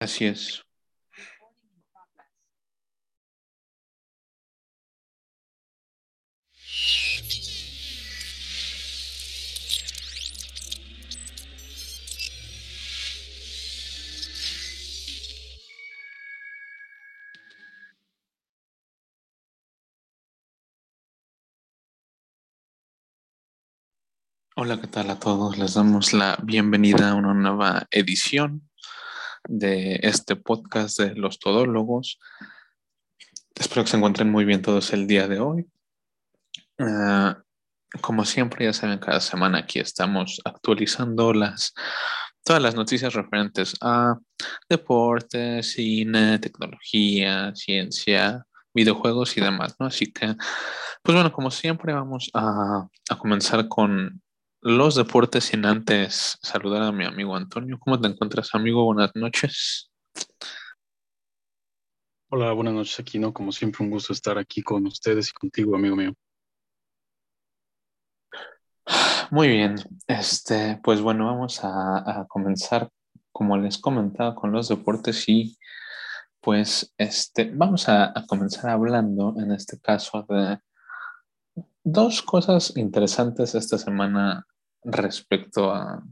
Así. 0.00 0.32
Hola, 24.58 24.80
¿qué 24.80 24.86
tal 24.88 25.10
a 25.10 25.18
todos? 25.18 25.58
Les 25.58 25.74
damos 25.74 26.12
la 26.12 26.36
bienvenida 26.42 27.10
a 27.10 27.14
una 27.14 27.34
nueva 27.34 27.86
edición 27.90 28.68
de 29.48 30.00
este 30.02 30.36
podcast 30.36 30.98
de 30.98 31.14
los 31.14 31.38
todólogos. 31.38 32.18
Espero 33.54 33.84
que 33.84 33.90
se 33.90 33.96
encuentren 33.96 34.30
muy 34.30 34.44
bien 34.44 34.62
todos 34.62 34.92
el 34.92 35.06
día 35.06 35.28
de 35.28 35.40
hoy. 35.40 35.66
Ah, 36.78 37.42
como 38.00 38.24
siempre, 38.24 38.66
ya 38.66 38.72
saben, 38.72 38.98
cada 38.98 39.20
semana 39.20 39.58
aquí 39.58 39.78
estamos 39.78 40.40
actualizando 40.44 41.32
las, 41.32 41.72
todas 42.44 42.60
las 42.60 42.74
noticias 42.74 43.14
referentes 43.14 43.74
a 43.80 44.18
deporte, 44.68 45.62
cine, 45.62 46.38
tecnología, 46.38 47.54
ciencia, 47.54 48.44
videojuegos 48.74 49.36
y 49.36 49.40
demás, 49.40 49.76
¿no? 49.78 49.86
Así 49.86 50.12
que, 50.12 50.34
pues 51.02 51.14
bueno, 51.14 51.32
como 51.32 51.50
siempre, 51.50 51.92
vamos 51.92 52.30
a, 52.34 52.86
a 53.08 53.18
comenzar 53.18 53.68
con 53.68 54.20
los 54.66 54.96
deportes 54.96 55.44
sin 55.44 55.64
antes 55.64 56.38
saludar 56.42 56.82
a 56.82 56.90
mi 56.90 57.04
amigo 57.04 57.36
Antonio. 57.36 57.78
¿Cómo 57.78 58.00
te 58.00 58.08
encuentras, 58.08 58.52
amigo? 58.52 58.84
Buenas 58.84 59.12
noches. 59.14 59.92
Hola, 62.30 62.50
buenas 62.50 62.74
noches, 62.74 62.98
aquí, 62.98 63.20
¿no? 63.20 63.32
Como 63.32 63.52
siempre, 63.52 63.84
un 63.84 63.92
gusto 63.92 64.12
estar 64.12 64.38
aquí 64.38 64.62
con 64.62 64.84
ustedes 64.88 65.30
y 65.30 65.32
contigo, 65.34 65.76
amigo 65.76 65.94
mío. 65.94 66.12
Muy 69.30 69.46
bien, 69.46 69.76
este, 70.08 70.80
pues 70.82 71.00
bueno, 71.00 71.26
vamos 71.26 71.60
a, 71.62 72.26
comenzar, 72.28 72.90
como 73.30 73.56
les 73.56 73.78
comentaba, 73.78 74.34
con 74.34 74.50
los 74.50 74.66
deportes 74.66 75.28
y 75.28 75.56
pues 76.40 76.92
este, 76.98 77.52
vamos 77.54 77.88
a 77.88 78.12
comenzar 78.26 78.70
hablando 78.70 79.32
en 79.38 79.52
este 79.52 79.78
caso 79.78 80.26
de 80.28 80.58
dos 81.84 82.20
cosas 82.20 82.76
interesantes 82.76 83.54
esta 83.54 83.78
semana 83.78 84.44
respecto 84.86 85.72
a, 85.72 86.02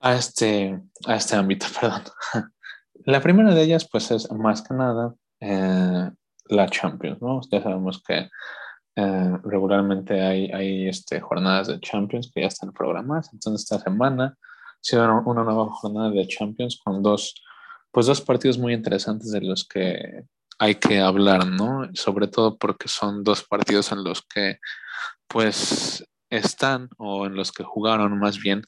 a, 0.00 0.14
este, 0.14 0.80
a 1.06 1.16
este 1.16 1.36
ámbito, 1.36 1.66
perdón. 1.80 2.02
La 3.04 3.20
primera 3.20 3.54
de 3.54 3.62
ellas, 3.62 3.86
pues, 3.90 4.10
es 4.10 4.30
más 4.32 4.62
que 4.62 4.74
nada 4.74 5.14
eh, 5.40 6.10
la 6.46 6.68
Champions, 6.68 7.20
¿no? 7.20 7.40
Ya 7.50 7.62
sabemos 7.62 8.02
que 8.02 8.28
eh, 8.96 9.38
regularmente 9.42 10.22
hay, 10.22 10.50
hay 10.52 10.88
este, 10.88 11.20
jornadas 11.20 11.68
de 11.68 11.80
Champions 11.80 12.30
que 12.32 12.40
ya 12.40 12.46
están 12.46 12.72
programadas. 12.72 13.30
Entonces, 13.32 13.62
esta 13.62 13.84
semana 13.84 14.36
ha 14.38 14.78
sido 14.80 15.04
una 15.26 15.44
nueva 15.44 15.70
jornada 15.70 16.10
de 16.10 16.26
Champions 16.26 16.80
con 16.82 17.02
dos, 17.02 17.34
pues, 17.90 18.06
dos 18.06 18.22
partidos 18.22 18.58
muy 18.58 18.72
interesantes 18.72 19.30
de 19.32 19.42
los 19.42 19.66
que 19.68 20.24
hay 20.58 20.76
que 20.76 21.00
hablar, 21.00 21.46
¿no? 21.46 21.88
Sobre 21.94 22.28
todo 22.28 22.56
porque 22.58 22.88
son 22.88 23.24
dos 23.24 23.42
partidos 23.42 23.92
en 23.92 24.04
los 24.04 24.22
que 24.22 24.58
pues 25.28 26.04
están 26.30 26.88
o 26.96 27.26
en 27.26 27.34
los 27.34 27.52
que 27.52 27.64
jugaron 27.64 28.18
más 28.18 28.38
bien 28.38 28.62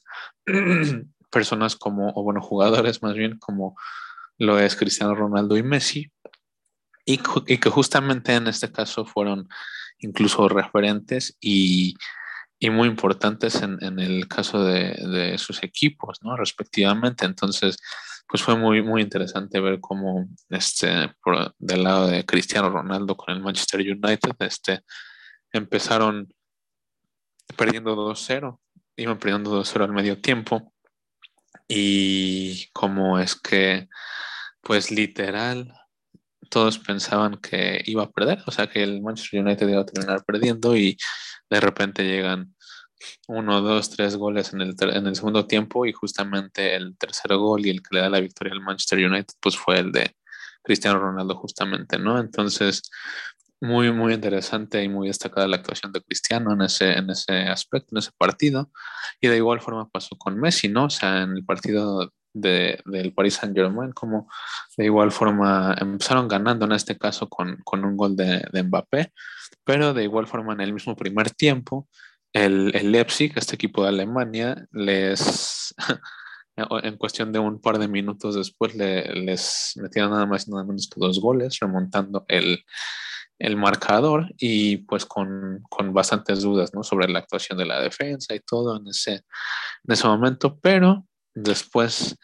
personas 1.31 1.75
como, 1.75 2.11
o 2.15 2.23
bueno, 2.23 2.41
jugadores 2.41 3.01
más 3.01 3.15
bien 3.15 3.37
como 3.39 3.75
lo 4.37 4.59
es 4.59 4.75
Cristiano 4.75 5.15
Ronaldo 5.15 5.57
y 5.57 5.63
Messi, 5.63 6.11
y, 7.05 7.17
que 7.17 7.69
justamente 7.69 8.35
en 8.35 8.47
este 8.47 8.71
caso 8.71 9.05
fueron 9.05 9.47
incluso 9.99 10.47
referentes 10.49 11.37
y, 11.39 11.95
muy 12.69 12.87
importantes 12.87 13.61
en, 13.61 13.99
el 13.99 14.27
caso 14.27 14.63
de, 14.63 15.37
sus 15.37 15.63
equipos, 15.63 16.19
¿no? 16.21 16.35
Respectivamente. 16.35 17.25
Entonces, 17.25 17.77
pues 18.27 18.43
fue 18.43 18.55
muy, 18.55 18.81
muy 18.81 19.01
interesante 19.01 19.59
ver 19.59 19.79
cómo 19.79 20.27
este, 20.49 21.09
por, 21.23 21.53
del 21.57 21.83
lado 21.83 22.07
de 22.07 22.25
Cristiano 22.25 22.69
Ronaldo 22.69 23.15
con 23.15 23.33
el 23.33 23.41
Manchester 23.41 23.79
United, 23.81 24.31
este, 24.39 24.81
empezaron 25.51 26.27
perdiendo 27.55 27.95
2-0, 27.95 28.59
iban 28.97 29.17
perdiendo 29.17 29.61
2-0 29.61 29.83
al 29.83 29.93
medio 29.93 30.19
tiempo. 30.19 30.73
Y 31.69 32.67
como 32.73 33.19
es 33.19 33.35
que, 33.35 33.87
pues 34.61 34.91
literal, 34.91 35.73
todos 36.49 36.79
pensaban 36.79 37.37
que 37.37 37.81
iba 37.85 38.03
a 38.03 38.11
perder, 38.11 38.39
o 38.45 38.51
sea 38.51 38.67
que 38.67 38.83
el 38.83 39.01
Manchester 39.01 39.41
United 39.41 39.67
iba 39.67 39.81
a 39.81 39.85
terminar 39.85 40.23
perdiendo 40.25 40.75
y 40.75 40.97
de 41.49 41.59
repente 41.59 42.03
llegan 42.03 42.55
uno, 43.27 43.61
dos, 43.61 43.89
tres 43.89 44.15
goles 44.15 44.53
en 44.53 44.61
el, 44.61 44.75
en 44.79 45.07
el 45.07 45.15
segundo 45.15 45.45
tiempo 45.47 45.85
y 45.85 45.93
justamente 45.93 46.75
el 46.75 46.97
tercer 46.97 47.35
gol 47.35 47.65
y 47.65 47.69
el 47.69 47.81
que 47.81 47.95
le 47.95 48.01
da 48.01 48.09
la 48.09 48.19
victoria 48.19 48.53
al 48.53 48.61
Manchester 48.61 48.99
United 48.99 49.35
pues 49.39 49.57
fue 49.57 49.79
el 49.79 49.91
de 49.91 50.15
Cristiano 50.63 50.99
Ronaldo 50.99 51.35
justamente, 51.35 51.97
¿no? 51.97 52.19
Entonces, 52.19 52.83
muy, 53.61 53.91
muy 53.91 54.13
interesante 54.13 54.83
y 54.83 54.89
muy 54.89 55.07
destacada 55.07 55.47
la 55.47 55.57
actuación 55.57 55.91
de 55.91 56.01
Cristiano 56.01 56.53
en 56.53 56.61
ese, 56.61 56.93
en 56.93 57.09
ese 57.09 57.33
aspecto, 57.47 57.89
en 57.91 57.99
ese 57.99 58.11
partido. 58.17 58.69
Y 59.19 59.27
de 59.27 59.37
igual 59.37 59.61
forma 59.61 59.89
pasó 59.89 60.15
con 60.17 60.39
Messi, 60.39 60.69
¿no? 60.69 60.85
O 60.85 60.89
sea, 60.89 61.23
en 61.23 61.31
el 61.31 61.45
partido 61.45 62.11
de, 62.33 62.79
del 62.85 63.13
Paris 63.13 63.35
Saint 63.35 63.55
Germain, 63.55 63.91
como 63.93 64.29
de 64.77 64.85
igual 64.85 65.11
forma 65.11 65.75
empezaron 65.79 66.27
ganando 66.27 66.65
en 66.65 66.73
este 66.73 66.97
caso 66.97 67.27
con, 67.29 67.57
con 67.63 67.83
un 67.83 67.97
gol 67.97 68.15
de, 68.15 68.45
de, 68.51 68.63
Mbappé, 68.63 69.11
pero 69.63 69.93
de 69.93 70.03
igual 70.03 70.27
forma 70.27 70.53
en 70.53 70.61
el 70.61 70.73
mismo 70.73 70.95
primer 70.95 71.31
tiempo, 71.31 71.87
el, 72.33 72.75
el 72.75 72.91
Leipzig, 72.91 73.33
este 73.35 73.55
equipo 73.55 73.83
de 73.83 73.89
Alemania, 73.89 74.67
les... 74.71 75.73
en 76.83 76.97
cuestión 76.97 77.31
de 77.31 77.37
un 77.37 77.61
par 77.61 77.77
de 77.77 77.87
minutos 77.87 78.33
después 78.33 78.73
le, 78.75 79.13
les 79.13 79.73
metieron 79.75 80.09
nada 80.09 80.25
más 80.25 80.47
y 80.47 80.51
nada 80.51 80.63
menos 80.63 80.89
que 80.89 80.99
dos 80.99 81.21
goles, 81.21 81.59
remontando 81.59 82.25
el, 82.27 82.63
el 83.39 83.55
marcador 83.55 84.33
y 84.37 84.77
pues 84.77 85.05
con, 85.05 85.61
con, 85.69 85.93
bastantes 85.93 86.41
dudas 86.41 86.73
¿no? 86.73 86.83
sobre 86.83 87.07
la 87.07 87.19
actuación 87.19 87.57
de 87.57 87.65
la 87.65 87.79
defensa 87.79 88.33
y 88.33 88.39
todo 88.39 88.77
en 88.77 88.87
ese, 88.87 89.13
en 89.13 89.93
ese 89.93 90.07
momento, 90.07 90.57
pero 90.59 91.05
después, 91.35 92.17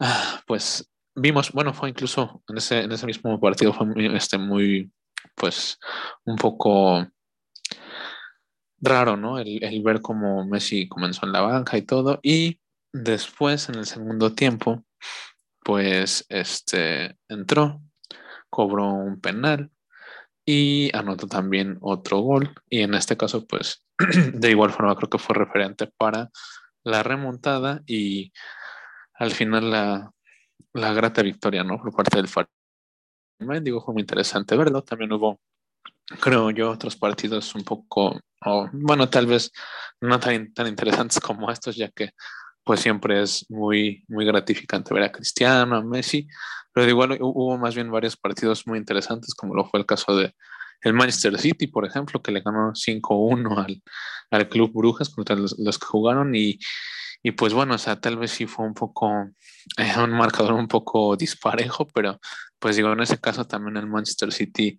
ah, 0.00 0.40
pues 0.46 0.90
vimos, 1.14 1.52
bueno, 1.52 1.74
fue 1.74 1.90
incluso 1.90 2.42
en 2.48 2.56
ese, 2.56 2.80
en 2.80 2.92
ese 2.92 3.06
mismo 3.06 3.38
partido, 3.38 3.74
fue 3.74 3.86
este, 4.16 4.38
muy, 4.38 4.90
pues, 5.34 5.78
un 6.24 6.36
poco 6.36 7.06
raro, 8.80 9.16
¿no? 9.16 9.38
El, 9.38 9.82
ver 9.82 10.00
cómo 10.00 10.44
Messi 10.46 10.88
comenzó 10.88 11.26
en 11.26 11.32
la 11.32 11.40
banca 11.40 11.76
y 11.76 11.82
todo, 11.82 12.20
y 12.22 12.60
después 12.92 13.68
en 13.68 13.76
el 13.76 13.86
segundo 13.86 14.34
tiempo, 14.34 14.84
pues, 15.62 16.24
este, 16.28 17.16
entró 17.28 17.80
cobró 18.50 18.92
un 18.92 19.20
penal 19.20 19.70
y 20.44 20.90
anotó 20.96 21.26
también 21.26 21.78
otro 21.80 22.20
gol. 22.20 22.54
Y 22.68 22.80
en 22.82 22.94
este 22.94 23.16
caso, 23.16 23.46
pues 23.46 23.84
de 24.34 24.50
igual 24.50 24.70
forma 24.72 24.96
creo 24.96 25.10
que 25.10 25.18
fue 25.18 25.36
referente 25.36 25.88
para 25.96 26.30
la 26.84 27.02
remontada 27.02 27.82
y 27.86 28.32
al 29.14 29.32
final 29.32 29.70
la, 29.70 30.12
la 30.72 30.92
grata 30.92 31.22
victoria, 31.22 31.64
¿no? 31.64 31.78
Por 31.78 31.94
parte 31.94 32.16
del 32.18 32.28
me 33.40 33.60
Digo, 33.60 33.80
fue 33.80 33.94
muy 33.94 34.02
interesante 34.02 34.56
verlo. 34.56 34.82
También 34.82 35.12
hubo, 35.12 35.40
creo 36.20 36.50
yo, 36.50 36.70
otros 36.70 36.96
partidos 36.96 37.54
un 37.54 37.64
poco, 37.64 38.20
bueno, 38.72 39.08
tal 39.08 39.26
vez 39.26 39.52
no 40.00 40.18
tan, 40.18 40.52
tan 40.52 40.66
interesantes 40.66 41.20
como 41.20 41.50
estos, 41.50 41.76
ya 41.76 41.88
que 41.88 42.10
pues 42.64 42.80
siempre 42.80 43.22
es 43.22 43.46
muy, 43.48 44.04
muy 44.08 44.26
gratificante 44.26 44.92
ver 44.92 45.04
a 45.04 45.12
Cristiano, 45.12 45.76
a 45.76 45.82
Messi, 45.82 46.28
pero 46.72 46.84
de 46.84 46.90
igual 46.90 47.16
hubo 47.20 47.56
más 47.56 47.74
bien 47.74 47.90
varios 47.90 48.16
partidos 48.16 48.66
muy 48.66 48.78
interesantes, 48.78 49.34
como 49.34 49.54
lo 49.54 49.64
fue 49.64 49.80
el 49.80 49.86
caso 49.86 50.14
de 50.14 50.34
el 50.82 50.92
Manchester 50.92 51.38
City, 51.38 51.66
por 51.66 51.86
ejemplo, 51.86 52.22
que 52.22 52.32
le 52.32 52.40
ganó 52.40 52.72
5-1 52.72 53.64
al, 53.64 53.82
al, 54.30 54.48
Club 54.48 54.70
Brujas 54.72 55.08
contra 55.08 55.34
los, 55.34 55.54
que 55.56 55.86
jugaron 55.86 56.34
y, 56.34 56.58
y, 57.22 57.32
pues 57.32 57.52
bueno, 57.52 57.74
o 57.74 57.78
sea, 57.78 58.00
tal 58.00 58.16
vez 58.16 58.30
sí 58.30 58.46
fue 58.46 58.64
un 58.64 58.74
poco, 58.74 59.10
eh, 59.76 59.92
un 59.98 60.10
marcador 60.10 60.52
un 60.52 60.68
poco 60.68 61.16
disparejo, 61.16 61.88
pero 61.88 62.20
pues 62.58 62.76
digo, 62.76 62.92
en 62.92 63.00
ese 63.00 63.18
caso 63.18 63.46
también 63.46 63.76
el 63.76 63.86
Manchester 63.86 64.32
City 64.32 64.78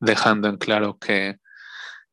dejando 0.00 0.48
en 0.48 0.56
claro 0.56 0.98
que 0.98 1.38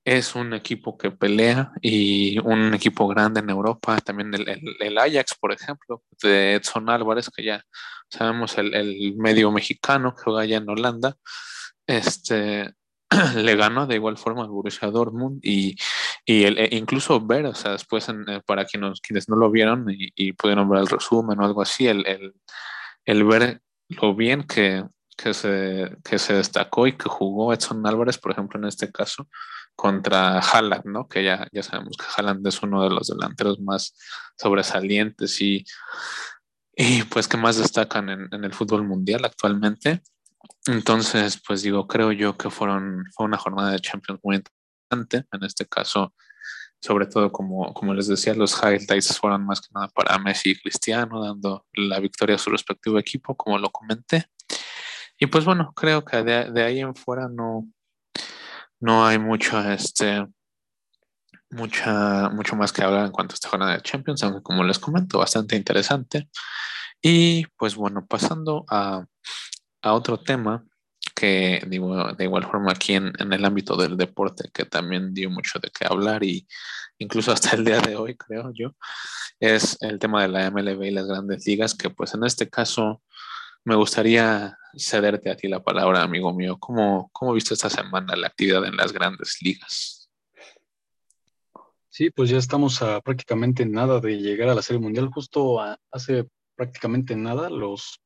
es 0.03 0.35
un 0.35 0.53
equipo 0.53 0.97
que 0.97 1.11
pelea 1.11 1.71
y 1.81 2.39
un 2.39 2.73
equipo 2.73 3.07
grande 3.07 3.39
en 3.39 3.49
Europa. 3.49 3.97
También 3.99 4.31
el, 4.33 4.97
Ajax, 4.97 5.35
por 5.39 5.51
ejemplo, 5.51 6.03
de 6.23 6.55
Edson 6.55 6.89
Álvarez, 6.89 7.29
que 7.29 7.43
ya 7.43 7.63
sabemos 8.09 8.57
el, 8.57 9.15
medio 9.17 9.51
mexicano 9.51 10.15
que 10.15 10.23
juega 10.23 10.41
allá 10.41 10.57
en 10.57 10.69
Holanda, 10.69 11.17
este, 11.85 12.73
le 13.35 13.55
ganó 13.55 13.85
de 13.87 13.95
igual 13.95 14.17
forma 14.17 14.43
al 14.43 14.49
Borussia 14.49 14.89
Dortmund 14.89 15.39
y, 15.43 15.75
y 16.25 16.43
el, 16.45 16.57
e 16.57 16.69
incluso 16.75 17.19
ver, 17.21 17.45
o 17.45 17.55
sea, 17.55 17.73
después 17.73 18.07
eh, 18.09 18.41
para 18.45 18.65
quienes, 18.65 19.01
quienes 19.01 19.29
no 19.29 19.35
lo 19.35 19.51
vieron 19.51 19.85
y, 19.89 20.33
pudieron 20.33 20.69
ver 20.69 20.81
el 20.81 20.87
resumen 20.87 21.39
o 21.39 21.45
algo 21.45 21.61
así, 21.61 21.87
el, 21.87 22.05
el, 22.07 22.33
el 23.05 23.23
ver 23.23 23.61
lo 23.89 24.15
bien 24.15 24.43
que, 24.43 24.83
que, 25.21 25.33
se, 25.33 25.97
que 26.03 26.17
se 26.19 26.33
destacó 26.33 26.87
y 26.87 26.97
que 26.97 27.09
jugó 27.09 27.53
Edson 27.53 27.85
Álvarez, 27.85 28.17
por 28.17 28.31
ejemplo, 28.31 28.59
en 28.59 28.65
este 28.65 28.91
caso, 28.91 29.27
contra 29.75 30.39
Haaland, 30.39 30.85
¿no? 30.85 31.07
Que 31.07 31.23
ya, 31.23 31.47
ya 31.51 31.63
sabemos 31.63 31.95
que 31.97 32.05
Haaland 32.15 32.45
es 32.47 32.61
uno 32.61 32.83
de 32.83 32.89
los 32.89 33.07
delanteros 33.07 33.59
más 33.59 33.95
sobresalientes 34.37 35.39
y, 35.41 35.65
y 36.75 37.03
pues 37.03 37.27
que 37.27 37.37
más 37.37 37.57
destacan 37.57 38.09
en, 38.09 38.27
en 38.31 38.43
el 38.43 38.53
fútbol 38.53 38.83
mundial 38.83 39.23
actualmente. 39.25 40.01
Entonces, 40.67 41.41
pues 41.45 41.61
digo, 41.61 41.87
creo 41.87 42.11
yo 42.11 42.37
que 42.37 42.49
fueron, 42.49 43.03
fue 43.15 43.25
una 43.25 43.37
jornada 43.37 43.71
de 43.71 43.79
Champions 43.79 44.19
muy 44.23 44.37
interesante. 44.37 45.27
En 45.31 45.43
este 45.43 45.65
caso, 45.65 46.13
sobre 46.81 47.05
todo, 47.05 47.31
como, 47.31 47.73
como 47.73 47.93
les 47.93 48.07
decía, 48.07 48.33
los 48.33 48.57
highlights 48.61 49.19
fueron 49.19 49.45
más 49.45 49.61
que 49.61 49.67
nada 49.73 49.87
para 49.89 50.17
Messi 50.17 50.51
y 50.51 50.55
Cristiano, 50.55 51.23
dando 51.23 51.67
la 51.73 51.99
victoria 51.99 52.35
a 52.35 52.39
su 52.39 52.49
respectivo 52.49 52.97
equipo, 52.97 53.35
como 53.35 53.57
lo 53.59 53.69
comenté. 53.69 54.25
Y 55.21 55.27
pues 55.27 55.45
bueno, 55.45 55.71
creo 55.73 56.03
que 56.03 56.23
de, 56.23 56.63
ahí 56.63 56.79
en 56.81 56.95
fuera 56.95 57.29
no, 57.29 57.69
no 58.81 59.05
hay 59.05 59.19
mucho, 59.19 59.57
este, 59.71 60.27
mucha, 61.49 62.29
mucho 62.29 62.57
más 62.57 62.73
que 62.73 62.83
hablar 62.83 63.05
en 63.05 63.11
cuanto 63.11 63.33
a 63.33 63.35
esta 63.35 63.49
jornada 63.49 63.73
de 63.75 63.83
Champions, 63.83 64.23
aunque 64.23 64.43
como 64.43 64.63
les 64.63 64.79
comento, 64.79 65.19
bastante 65.19 65.55
interesante. 65.55 66.27
Y 67.01 67.45
pues 67.57 67.75
bueno, 67.75 68.05
pasando 68.05 68.65
a 68.69 69.05
a 69.81 69.93
otro 69.93 70.19
tema 70.19 70.63
que 71.15 71.61
digo, 71.67 72.13
de 72.13 72.23
igual 72.23 72.45
forma 72.45 72.71
aquí 72.71 72.93
en, 72.93 73.13
el 73.19 73.45
ámbito 73.45 73.75
del 73.75 73.97
deporte, 73.97 74.49
que 74.53 74.65
también 74.65 75.13
dio 75.13 75.29
mucho 75.29 75.59
de 75.59 75.69
qué 75.69 75.85
hablar 75.85 76.23
y 76.23 76.47
incluso 76.97 77.31
hasta 77.31 77.55
el 77.55 77.65
día 77.65 77.79
de 77.79 77.95
hoy, 77.95 78.15
creo 78.15 78.51
yo, 78.53 78.75
es 79.39 79.77
el 79.81 79.99
tema 79.99 80.21
de 80.21 80.29
la 80.29 80.49
MLB 80.49 80.83
y 80.83 80.91
las 80.91 81.07
grandes 81.07 81.45
ligas, 81.45 81.75
que 81.75 81.89
pues 81.89 82.13
en 82.13 82.23
este 82.23 82.49
caso 82.49 83.01
me 83.65 83.75
gustaría 83.75 84.57
cederte 84.75 85.29
a 85.29 85.35
ti 85.35 85.47
la 85.47 85.63
palabra, 85.63 86.01
amigo 86.01 86.33
mío. 86.33 86.57
¿Cómo, 86.59 87.09
cómo 87.11 87.33
viste 87.33 87.53
esta 87.53 87.69
semana 87.69 88.15
la 88.15 88.27
actividad 88.27 88.65
en 88.65 88.75
las 88.75 88.91
grandes 88.91 89.37
ligas? 89.41 90.09
Sí, 91.89 92.09
pues 92.09 92.29
ya 92.29 92.37
estamos 92.37 92.81
a 92.81 93.01
prácticamente 93.01 93.65
nada 93.65 93.99
de 93.99 94.17
llegar 94.17 94.49
a 94.49 94.55
la 94.55 94.61
Serie 94.61 94.81
Mundial. 94.81 95.09
Justo 95.13 95.59
hace 95.91 96.27
prácticamente 96.55 97.15
nada 97.15 97.49
los 97.49 98.01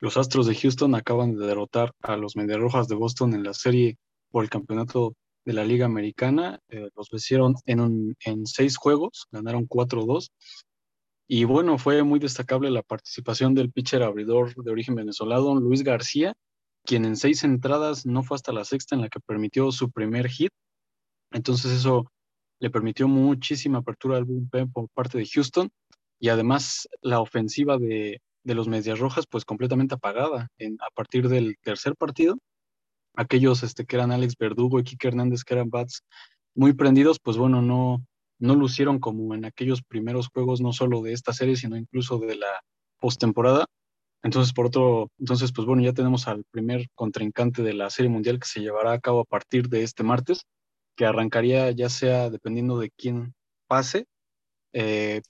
los 0.00 0.16
Astros 0.16 0.46
de 0.46 0.54
Houston 0.54 0.94
acaban 0.94 1.36
de 1.36 1.46
derrotar 1.46 1.92
a 2.02 2.16
los 2.16 2.36
Mediarrojas 2.36 2.88
de 2.88 2.94
Boston 2.94 3.34
en 3.34 3.42
la 3.42 3.54
serie 3.54 3.96
por 4.30 4.44
el 4.44 4.50
campeonato 4.50 5.14
de 5.44 5.52
la 5.52 5.64
Liga 5.64 5.86
Americana. 5.86 6.60
Eh, 6.68 6.88
los 6.94 7.08
vencieron 7.10 7.54
en, 7.64 8.16
en 8.24 8.46
seis 8.46 8.76
juegos, 8.76 9.26
ganaron 9.30 9.66
4-2. 9.66 10.28
Y 11.28 11.44
bueno, 11.44 11.76
fue 11.78 12.02
muy 12.04 12.20
destacable 12.20 12.70
la 12.70 12.82
participación 12.82 13.54
del 13.54 13.72
pitcher 13.72 14.02
abridor 14.02 14.54
de 14.54 14.70
origen 14.70 14.94
venezolano, 14.94 15.56
Luis 15.56 15.82
García, 15.82 16.34
quien 16.84 17.04
en 17.04 17.16
seis 17.16 17.42
entradas 17.42 18.06
no 18.06 18.22
fue 18.22 18.36
hasta 18.36 18.52
la 18.52 18.64
sexta 18.64 18.94
en 18.94 19.02
la 19.02 19.08
que 19.08 19.20
permitió 19.20 19.72
su 19.72 19.90
primer 19.90 20.28
hit. 20.28 20.50
Entonces 21.32 21.72
eso 21.72 22.06
le 22.60 22.70
permitió 22.70 23.08
muchísima 23.08 23.78
apertura 23.78 24.16
al 24.16 24.24
bullpen 24.24 24.70
por 24.70 24.88
parte 24.94 25.18
de 25.18 25.26
Houston 25.26 25.68
y 26.20 26.28
además 26.28 26.88
la 27.02 27.20
ofensiva 27.20 27.76
de, 27.76 28.20
de 28.44 28.54
los 28.54 28.68
Medias 28.68 29.00
Rojas 29.00 29.26
pues 29.28 29.44
completamente 29.44 29.94
apagada 29.94 30.48
a 30.60 30.90
partir 30.94 31.28
del 31.28 31.56
tercer 31.62 31.96
partido. 31.96 32.38
Aquellos 33.16 33.62
este, 33.64 33.84
que 33.84 33.96
eran 33.96 34.12
Alex 34.12 34.34
Verdugo 34.38 34.78
y 34.78 34.84
Kike 34.84 35.08
Hernández, 35.08 35.42
que 35.42 35.54
eran 35.54 35.70
bats 35.70 36.02
muy 36.54 36.72
prendidos, 36.72 37.18
pues 37.18 37.36
bueno, 37.36 37.60
no, 37.60 38.04
no 38.38 38.54
lucieron 38.54 38.98
como 38.98 39.34
en 39.34 39.44
aquellos 39.44 39.82
primeros 39.82 40.28
juegos, 40.28 40.60
no 40.60 40.72
solo 40.72 41.02
de 41.02 41.12
esta 41.12 41.32
serie, 41.32 41.56
sino 41.56 41.76
incluso 41.76 42.18
de 42.18 42.36
la 42.36 42.60
postemporada. 43.00 43.66
Entonces, 44.22 44.52
por 44.52 44.66
otro, 44.66 45.10
entonces, 45.18 45.52
pues 45.52 45.66
bueno, 45.66 45.82
ya 45.82 45.92
tenemos 45.92 46.28
al 46.28 46.44
primer 46.50 46.88
contrincante 46.94 47.62
de 47.62 47.74
la 47.74 47.90
Serie 47.90 48.10
Mundial 48.10 48.40
que 48.40 48.48
se 48.48 48.60
llevará 48.60 48.92
a 48.92 49.00
cabo 49.00 49.20
a 49.20 49.24
partir 49.24 49.68
de 49.68 49.82
este 49.82 50.02
martes, 50.02 50.42
que 50.96 51.06
arrancaría 51.06 51.70
ya 51.70 51.88
sea 51.88 52.30
dependiendo 52.30 52.78
de 52.78 52.90
quién 52.90 53.34
pase, 53.68 54.06
eh, 54.72 55.22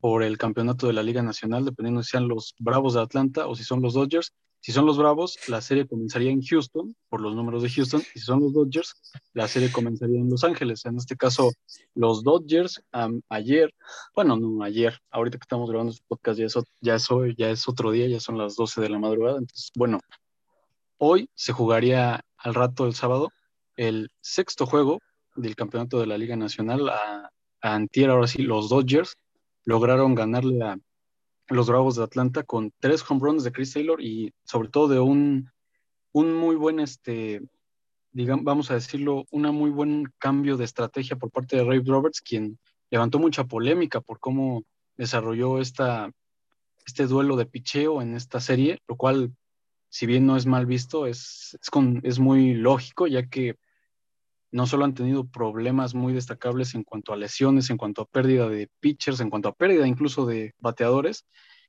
por 0.00 0.22
el 0.22 0.38
campeonato 0.38 0.86
de 0.86 0.92
la 0.92 1.02
Liga 1.02 1.22
Nacional, 1.22 1.64
dependiendo 1.64 2.02
si 2.02 2.10
sean 2.10 2.28
los 2.28 2.54
Bravos 2.58 2.94
de 2.94 3.00
Atlanta 3.02 3.46
o 3.46 3.54
si 3.54 3.64
son 3.64 3.82
los 3.82 3.94
Dodgers. 3.94 4.32
Si 4.60 4.72
son 4.72 4.84
los 4.84 4.98
Bravos, 4.98 5.38
la 5.48 5.60
serie 5.60 5.86
comenzaría 5.86 6.30
en 6.30 6.42
Houston, 6.42 6.96
por 7.08 7.20
los 7.20 7.36
números 7.36 7.62
de 7.62 7.70
Houston, 7.70 8.00
y 8.14 8.18
si 8.18 8.24
son 8.24 8.40
los 8.40 8.52
Dodgers, 8.52 8.94
la 9.32 9.46
serie 9.46 9.70
comenzaría 9.70 10.18
en 10.18 10.28
Los 10.28 10.42
Ángeles. 10.42 10.84
En 10.86 10.96
este 10.96 11.16
caso, 11.16 11.52
los 11.94 12.24
Dodgers 12.24 12.82
ayer, 13.28 13.72
bueno, 14.14 14.36
no 14.36 14.64
ayer, 14.64 14.98
ahorita 15.10 15.38
que 15.38 15.44
estamos 15.44 15.70
grabando 15.70 15.92
este 15.92 16.04
podcast 16.08 16.38
ya 16.38 16.46
es, 16.46 16.54
ya, 16.80 16.96
ya 17.36 17.50
es 17.50 17.68
otro 17.68 17.92
día, 17.92 18.08
ya 18.08 18.18
son 18.18 18.38
las 18.38 18.56
12 18.56 18.80
de 18.80 18.88
la 18.88 18.98
madrugada, 18.98 19.38
entonces, 19.38 19.70
bueno, 19.76 20.00
hoy 20.98 21.30
se 21.34 21.52
jugaría 21.52 22.20
al 22.38 22.54
rato 22.54 22.86
el 22.86 22.94
sábado 22.94 23.30
el 23.76 24.10
sexto 24.20 24.66
juego 24.66 25.00
del 25.34 25.54
campeonato 25.54 26.00
de 26.00 26.06
la 26.06 26.18
Liga 26.18 26.34
Nacional 26.34 26.88
a 26.88 27.30
Antier, 27.60 28.10
ahora 28.10 28.26
sí, 28.26 28.42
los 28.42 28.68
Dodgers 28.68 29.16
lograron 29.64 30.14
ganarle 30.14 30.62
a 30.64 30.78
los 31.48 31.68
Bravos 31.68 31.96
de 31.96 32.04
Atlanta 32.04 32.42
con 32.42 32.72
tres 32.80 33.04
home 33.08 33.20
runs 33.20 33.44
de 33.44 33.52
Chris 33.52 33.72
Taylor 33.72 34.00
y 34.00 34.32
sobre 34.44 34.68
todo 34.68 34.88
de 34.88 35.00
un, 35.00 35.50
un 36.12 36.34
muy 36.34 36.56
buen, 36.56 36.80
este, 36.80 37.42
digamos, 38.12 38.44
vamos 38.44 38.70
a 38.70 38.74
decirlo, 38.74 39.24
un 39.30 39.42
muy 39.54 39.70
buen 39.70 40.12
cambio 40.18 40.56
de 40.56 40.64
estrategia 40.64 41.16
por 41.16 41.30
parte 41.30 41.56
de 41.56 41.64
Ray 41.64 41.80
Roberts, 41.80 42.20
quien 42.20 42.58
levantó 42.90 43.18
mucha 43.18 43.44
polémica 43.44 44.00
por 44.00 44.18
cómo 44.20 44.64
desarrolló 44.96 45.60
esta, 45.60 46.10
este 46.86 47.06
duelo 47.06 47.36
de 47.36 47.46
picheo 47.46 48.00
en 48.02 48.14
esta 48.14 48.40
serie, 48.40 48.80
lo 48.88 48.96
cual, 48.96 49.34
si 49.88 50.06
bien 50.06 50.26
no 50.26 50.36
es 50.36 50.46
mal 50.46 50.66
visto, 50.66 51.06
es, 51.06 51.58
es, 51.60 51.70
es 52.02 52.18
muy 52.18 52.54
lógico, 52.54 53.06
ya 53.06 53.28
que 53.28 53.56
no 54.56 54.66
solo 54.66 54.86
han 54.86 54.94
tenido 54.94 55.26
problemas 55.26 55.94
muy 55.94 56.14
destacables 56.14 56.74
en 56.74 56.82
cuanto 56.82 57.12
a 57.12 57.16
lesiones, 57.16 57.68
en 57.68 57.76
cuanto 57.76 58.00
a 58.00 58.06
pérdida 58.06 58.48
de 58.48 58.70
pitchers, 58.80 59.20
en 59.20 59.28
cuanto 59.28 59.50
a 59.50 59.54
pérdida 59.54 59.86
incluso 59.86 60.24
de 60.24 60.54
bateadores. 60.58 61.26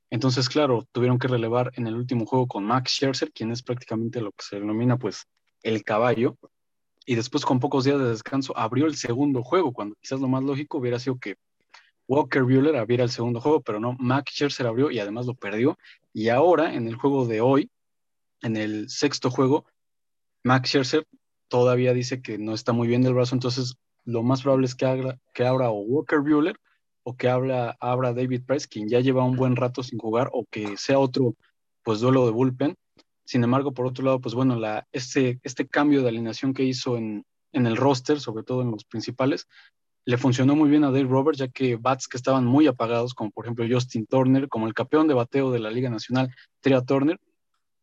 Entonces, 0.08 0.48
claro, 0.48 0.88
tuvieron 0.90 1.18
que 1.18 1.28
relevar 1.28 1.70
en 1.74 1.86
el 1.86 1.96
último 1.96 2.24
juego 2.24 2.48
con 2.48 2.64
Max 2.64 2.92
Scherzer, 2.92 3.30
quien 3.30 3.52
es 3.52 3.62
prácticamente 3.62 4.22
lo 4.22 4.32
que 4.32 4.42
se 4.42 4.58
denomina 4.58 4.96
pues 4.96 5.26
el 5.62 5.84
caballo. 5.84 6.38
Y 7.04 7.14
después 7.14 7.44
con 7.44 7.60
pocos 7.60 7.84
días 7.84 7.98
de 7.98 8.08
descanso 8.08 8.56
abrió 8.56 8.86
el 8.86 8.96
segundo 8.96 9.42
juego, 9.42 9.74
cuando 9.74 9.94
quizás 10.00 10.20
lo 10.20 10.28
más 10.28 10.42
lógico 10.42 10.78
hubiera 10.78 10.98
sido 10.98 11.18
que 11.18 11.36
Walker 12.06 12.42
Buehler 12.42 12.76
abriera 12.76 13.04
el 13.04 13.10
segundo 13.10 13.42
juego, 13.42 13.60
pero 13.60 13.80
no, 13.80 13.96
Max 13.98 14.32
Scherzer 14.32 14.66
abrió 14.66 14.90
y 14.90 14.98
además 14.98 15.26
lo 15.26 15.34
perdió. 15.34 15.76
Y 16.14 16.30
ahora, 16.30 16.72
en 16.72 16.88
el 16.88 16.94
juego 16.94 17.26
de 17.26 17.42
hoy, 17.42 17.70
en 18.40 18.56
el 18.56 18.88
sexto 18.88 19.30
juego, 19.30 19.66
Max 20.42 20.70
Scherzer 20.70 21.06
todavía 21.48 21.92
dice 21.92 22.22
que 22.22 22.38
no 22.38 22.54
está 22.54 22.72
muy 22.72 22.88
bien 22.88 23.02
del 23.02 23.14
brazo, 23.14 23.34
entonces 23.34 23.76
lo 24.04 24.22
más 24.22 24.42
probable 24.42 24.66
es 24.66 24.74
que, 24.74 24.86
abra, 24.86 25.18
que 25.34 25.44
abra 25.44 25.70
o 25.70 25.80
Walker 25.80 26.20
Bueller 26.20 26.56
o 27.02 27.16
que 27.16 27.28
abra, 27.28 27.76
abra 27.80 28.12
David 28.12 28.42
Price, 28.46 28.68
quien 28.68 28.88
ya 28.88 29.00
lleva 29.00 29.24
un 29.24 29.36
buen 29.36 29.56
rato 29.56 29.82
sin 29.82 29.98
jugar, 29.98 30.28
o 30.32 30.44
que 30.50 30.76
sea 30.76 30.98
otro 30.98 31.34
pues 31.82 32.00
duelo 32.00 32.26
de 32.26 32.32
bullpen. 32.32 32.74
Sin 33.24 33.44
embargo, 33.44 33.72
por 33.72 33.86
otro 33.86 34.04
lado, 34.04 34.20
pues 34.20 34.34
bueno, 34.34 34.60
este, 34.92 35.40
este 35.42 35.66
cambio 35.66 36.02
de 36.02 36.10
alineación 36.10 36.52
que 36.52 36.64
hizo 36.64 36.96
en, 36.98 37.24
en 37.52 37.66
el 37.66 37.76
roster, 37.76 38.20
sobre 38.20 38.44
todo 38.44 38.62
en 38.62 38.70
los 38.70 38.84
principales, 38.84 39.46
le 40.04 40.16
funcionó 40.16 40.56
muy 40.56 40.70
bien 40.70 40.84
a 40.84 40.90
Dave 40.90 41.04
Roberts, 41.04 41.38
ya 41.38 41.48
que 41.48 41.76
bats 41.76 42.08
que 42.08 42.16
estaban 42.16 42.44
muy 42.44 42.66
apagados, 42.66 43.14
como 43.14 43.30
por 43.30 43.44
ejemplo 43.44 43.66
Justin 43.70 44.06
Turner, 44.06 44.48
como 44.48 44.66
el 44.66 44.74
campeón 44.74 45.06
de 45.08 45.14
bateo 45.14 45.50
de 45.50 45.58
la 45.58 45.70
Liga 45.70 45.90
Nacional, 45.90 46.34
Tria 46.60 46.80
Turner, 46.80 47.18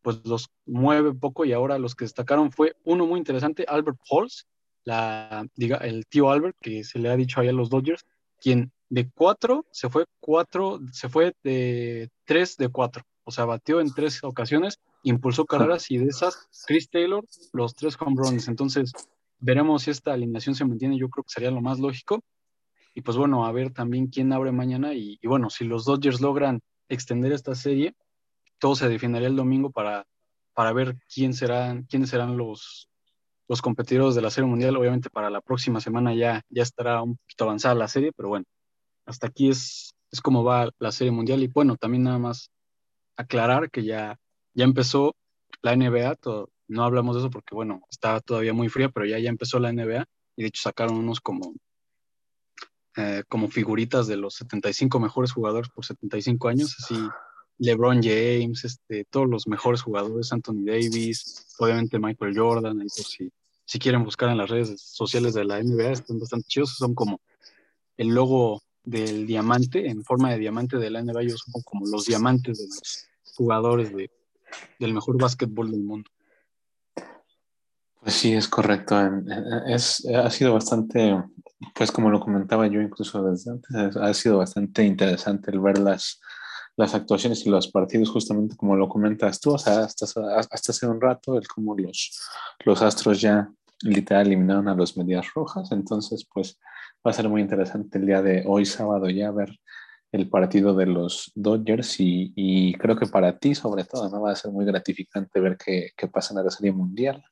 pues 0.06 0.24
los 0.24 0.50
mueve 0.66 1.12
poco 1.14 1.44
y 1.44 1.52
ahora 1.52 1.80
los 1.80 1.96
que 1.96 2.04
destacaron 2.04 2.52
fue 2.52 2.76
uno 2.84 3.06
muy 3.06 3.18
interesante, 3.18 3.64
Albert 3.66 3.98
Halls, 4.08 4.46
la, 4.84 5.44
diga, 5.56 5.78
el 5.78 6.06
tío 6.06 6.30
Albert, 6.30 6.56
que 6.60 6.84
se 6.84 7.00
le 7.00 7.08
ha 7.08 7.16
dicho 7.16 7.40
ahí 7.40 7.48
a 7.48 7.52
los 7.52 7.70
Dodgers, 7.70 8.06
quien 8.40 8.70
de 8.88 9.10
cuatro 9.10 9.66
se 9.72 9.90
fue 9.90 10.04
cuatro, 10.20 10.78
se 10.92 11.08
fue 11.08 11.34
de 11.42 12.08
tres 12.24 12.56
de 12.56 12.68
cuatro, 12.68 13.02
o 13.24 13.32
sea, 13.32 13.46
batió 13.46 13.80
en 13.80 13.92
tres 13.92 14.22
ocasiones, 14.22 14.78
impulsó 15.02 15.44
carreras 15.44 15.90
y 15.90 15.98
de 15.98 16.06
esas, 16.06 16.48
Chris 16.68 16.88
Taylor, 16.88 17.24
los 17.52 17.74
tres 17.74 17.96
home 17.98 18.14
runs. 18.16 18.46
Entonces, 18.46 18.92
veremos 19.40 19.82
si 19.82 19.90
esta 19.90 20.12
alineación 20.12 20.54
se 20.54 20.64
mantiene, 20.64 20.98
yo 20.98 21.08
creo 21.08 21.24
que 21.24 21.32
sería 21.32 21.50
lo 21.50 21.62
más 21.62 21.80
lógico. 21.80 22.20
Y 22.94 23.00
pues 23.00 23.16
bueno, 23.16 23.44
a 23.44 23.50
ver 23.50 23.72
también 23.72 24.06
quién 24.06 24.32
abre 24.32 24.52
mañana 24.52 24.94
y 24.94 25.18
bueno, 25.24 25.50
si 25.50 25.64
los 25.64 25.84
Dodgers 25.84 26.20
logran 26.20 26.60
extender 26.88 27.32
esta 27.32 27.56
serie, 27.56 27.96
todo 28.58 28.74
se 28.76 28.88
definiría 28.88 29.28
el 29.28 29.36
domingo 29.36 29.70
para, 29.70 30.06
para 30.54 30.72
ver 30.72 30.96
quién 31.12 31.34
serán, 31.34 31.84
quiénes 31.84 32.10
serán 32.10 32.36
los, 32.36 32.88
los 33.48 33.62
competidores 33.62 34.14
de 34.14 34.22
la 34.22 34.30
Serie 34.30 34.48
Mundial. 34.48 34.76
Obviamente 34.76 35.10
para 35.10 35.30
la 35.30 35.40
próxima 35.40 35.80
semana 35.80 36.14
ya, 36.14 36.42
ya 36.48 36.62
estará 36.62 37.02
un 37.02 37.16
poquito 37.16 37.44
avanzada 37.44 37.74
la 37.74 37.88
serie, 37.88 38.12
pero 38.16 38.28
bueno, 38.30 38.46
hasta 39.04 39.28
aquí 39.28 39.50
es, 39.50 39.94
es 40.10 40.20
como 40.20 40.44
va 40.44 40.70
la 40.78 40.92
Serie 40.92 41.12
Mundial. 41.12 41.42
Y 41.42 41.48
bueno, 41.48 41.76
también 41.76 42.04
nada 42.04 42.18
más 42.18 42.50
aclarar 43.16 43.70
que 43.70 43.84
ya, 43.84 44.18
ya 44.54 44.64
empezó 44.64 45.14
la 45.62 45.76
NBA, 45.76 46.16
no 46.68 46.84
hablamos 46.84 47.16
de 47.16 47.20
eso 47.20 47.30
porque 47.30 47.54
bueno, 47.54 47.82
está 47.90 48.20
todavía 48.20 48.52
muy 48.52 48.68
fría, 48.68 48.88
pero 48.88 49.06
ya, 49.06 49.18
ya 49.18 49.30
empezó 49.30 49.58
la 49.58 49.72
NBA 49.72 50.04
y 50.36 50.42
de 50.42 50.48
hecho 50.48 50.62
sacaron 50.62 50.96
unos 50.96 51.20
como 51.20 51.54
eh, 52.96 53.24
como 53.28 53.48
figuritas 53.48 54.06
de 54.06 54.16
los 54.16 54.36
75 54.36 54.98
mejores 54.98 55.30
jugadores 55.30 55.68
por 55.68 55.84
75 55.84 56.48
años, 56.48 56.74
así 56.78 56.96
LeBron 57.58 58.02
James, 58.02 58.64
este, 58.64 59.04
todos 59.04 59.28
los 59.28 59.46
mejores 59.46 59.82
jugadores, 59.82 60.32
Anthony 60.32 60.64
Davis, 60.64 61.46
obviamente 61.58 61.98
Michael 61.98 62.38
Jordan, 62.38 62.82
y 62.82 62.88
si, 62.88 63.30
si 63.64 63.78
quieren 63.78 64.04
buscar 64.04 64.28
en 64.30 64.38
las 64.38 64.50
redes 64.50 64.80
sociales 64.80 65.34
de 65.34 65.44
la 65.44 65.62
NBA, 65.62 65.92
están 65.92 66.18
bastante 66.18 66.46
chidos, 66.48 66.76
son 66.76 66.94
como 66.94 67.20
el 67.96 68.08
logo 68.08 68.62
del 68.84 69.26
diamante, 69.26 69.88
en 69.88 70.04
forma 70.04 70.30
de 70.30 70.38
diamante 70.38 70.76
de 70.76 70.90
la 70.90 71.02
NBA, 71.02 71.28
son 71.30 71.62
como 71.64 71.86
los 71.86 72.06
diamantes 72.06 72.58
de 72.58 72.66
los 72.66 73.06
jugadores 73.34 73.94
de, 73.94 74.10
del 74.78 74.94
mejor 74.94 75.20
básquetbol 75.20 75.70
del 75.70 75.82
mundo. 75.82 76.10
Pues 78.00 78.14
sí, 78.14 78.32
es 78.34 78.46
correcto. 78.46 78.96
Es, 79.66 80.06
ha 80.06 80.30
sido 80.30 80.54
bastante, 80.54 81.20
pues 81.74 81.90
como 81.90 82.08
lo 82.08 82.20
comentaba 82.20 82.68
yo 82.68 82.80
incluso 82.80 83.20
desde 83.24 83.50
antes, 83.50 83.96
ha 83.96 84.14
sido 84.14 84.38
bastante 84.38 84.84
interesante 84.84 85.50
el 85.50 85.58
ver 85.58 85.80
las, 86.76 86.94
actuaciones 86.94 87.46
y 87.46 87.50
los 87.50 87.68
partidos, 87.68 88.10
justamente 88.10 88.56
como 88.56 88.76
lo 88.76 88.88
comentas 88.88 89.40
tú, 89.40 89.54
o 89.54 89.58
sea, 89.58 89.80
hasta, 89.80 90.04
hasta 90.04 90.72
hace 90.72 90.86
un 90.86 91.00
rato, 91.00 91.36
el 91.36 91.46
cómo 91.48 91.76
los, 91.76 92.20
los 92.64 92.82
Astros 92.82 93.20
ya 93.20 93.50
literal 93.82 94.26
eliminaron 94.26 94.68
a 94.68 94.74
los 94.74 94.96
Medias 94.96 95.32
Rojas, 95.34 95.70
entonces 95.72 96.26
pues 96.32 96.58
va 97.06 97.10
a 97.10 97.14
ser 97.14 97.28
muy 97.28 97.40
interesante 97.40 97.98
el 97.98 98.06
día 98.06 98.22
de 98.22 98.44
hoy 98.46 98.64
sábado 98.64 99.08
ya 99.10 99.30
ver 99.30 99.58
el 100.12 100.28
partido 100.28 100.74
de 100.74 100.86
los 100.86 101.30
Dodgers 101.34 101.96
y, 101.98 102.74
creo 102.78 102.96
que 102.96 103.06
para 103.06 103.38
ti 103.38 103.54
sobre 103.54 103.84
todo 103.84 104.08
no 104.08 104.22
va 104.22 104.32
a 104.32 104.36
ser 104.36 104.50
muy 104.50 104.64
gratificante 104.64 105.40
ver 105.40 105.56
qué, 105.56 105.90
qué 105.96 106.08
pasa 106.08 106.34
en 106.34 106.44
la 106.44 106.50
Serie 106.50 106.72
Mundial, 106.72 107.22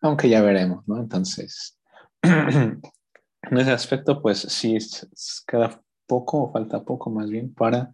aunque 0.00 0.28
ya 0.28 0.40
veremos, 0.40 0.86
¿no? 0.86 0.98
Entonces, 0.98 1.78
en 2.22 3.58
ese 3.58 3.72
aspecto 3.72 4.22
pues 4.22 4.38
sí 4.38 4.78
queda 5.46 5.80
poco 6.06 6.44
o 6.44 6.52
falta 6.52 6.82
poco 6.82 7.10
más 7.10 7.28
bien 7.28 7.52
para 7.52 7.90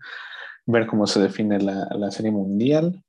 ver 0.70 0.86
cómo 0.86 1.06
se 1.06 1.20
define 1.20 1.60
la, 1.60 1.88
la 1.90 2.10
Serie 2.10 2.30
Mundial. 2.30 3.02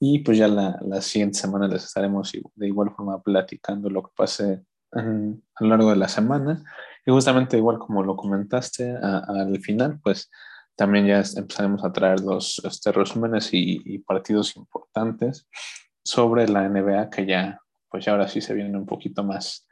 Y 0.00 0.20
pues 0.20 0.38
ya 0.38 0.48
la, 0.48 0.78
la, 0.82 1.00
siguiente 1.00 1.38
semana 1.38 1.68
les 1.68 1.84
estaremos 1.84 2.32
de 2.32 2.66
igual 2.66 2.90
forma 2.90 3.22
platicando 3.22 3.88
lo 3.88 4.02
que 4.02 4.10
pase 4.16 4.64
a 4.92 5.00
lo 5.00 5.68
largo 5.68 5.90
de 5.90 5.96
la 5.96 6.08
semana. 6.08 6.62
Y 7.06 7.10
justamente 7.10 7.56
igual 7.56 7.78
como 7.78 8.02
lo 8.02 8.16
comentaste 8.16 8.96
al 8.96 9.58
final, 9.60 10.00
pues 10.02 10.30
también 10.76 11.06
ya 11.06 11.22
empezaremos 11.36 11.84
a 11.84 11.92
traer 11.92 12.20
los 12.20 12.60
este, 12.64 12.90
resúmenes 12.92 13.52
y, 13.52 13.80
y, 13.84 13.98
partidos 13.98 14.56
importantes 14.56 15.46
sobre 16.02 16.48
la 16.48 16.68
NBA 16.68 17.10
que 17.10 17.26
ya, 17.26 17.60
pues 17.88 18.04
ya 18.04 18.12
ahora 18.12 18.28
sí 18.28 18.40
se 18.40 18.54
viene 18.54 18.76
un 18.76 18.86
poquito 18.86 19.22
más, 19.22 19.66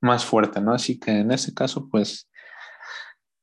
más 0.00 0.24
fuerte, 0.24 0.60
¿no? 0.60 0.72
Así 0.72 0.98
que 0.98 1.10
en 1.20 1.30
ese 1.30 1.52
caso, 1.52 1.88
pues 1.90 2.30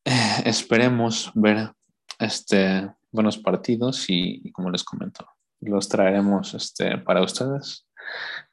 eh, 0.05 0.41
esperemos 0.45 1.31
ver 1.35 1.71
este, 2.19 2.91
buenos 3.13 3.37
partidos 3.37 4.05
y, 4.09 4.51
como 4.51 4.69
les 4.69 4.83
comento, 4.83 5.25
los 5.61 5.87
traeremos 5.87 6.53
este, 6.53 6.97
para 6.97 7.21
ustedes 7.21 7.87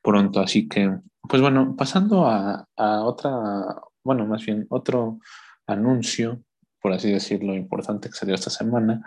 pronto. 0.03 0.41
Así 0.41 0.69
que, 0.69 0.99
pues 1.29 1.43
bueno, 1.43 1.75
pasando 1.77 2.27
a, 2.27 2.67
otra, 2.77 3.33
bueno, 4.05 4.27
más 4.27 4.45
bien 4.45 4.67
otro 4.69 5.19
anuncio, 5.67 6.43
por 6.81 6.93
así 6.93 7.11
decirlo, 7.11 7.55
importante 7.55 8.09
que 8.09 8.15
salió 8.15 8.35
esta 8.35 8.51
semana, 8.51 9.03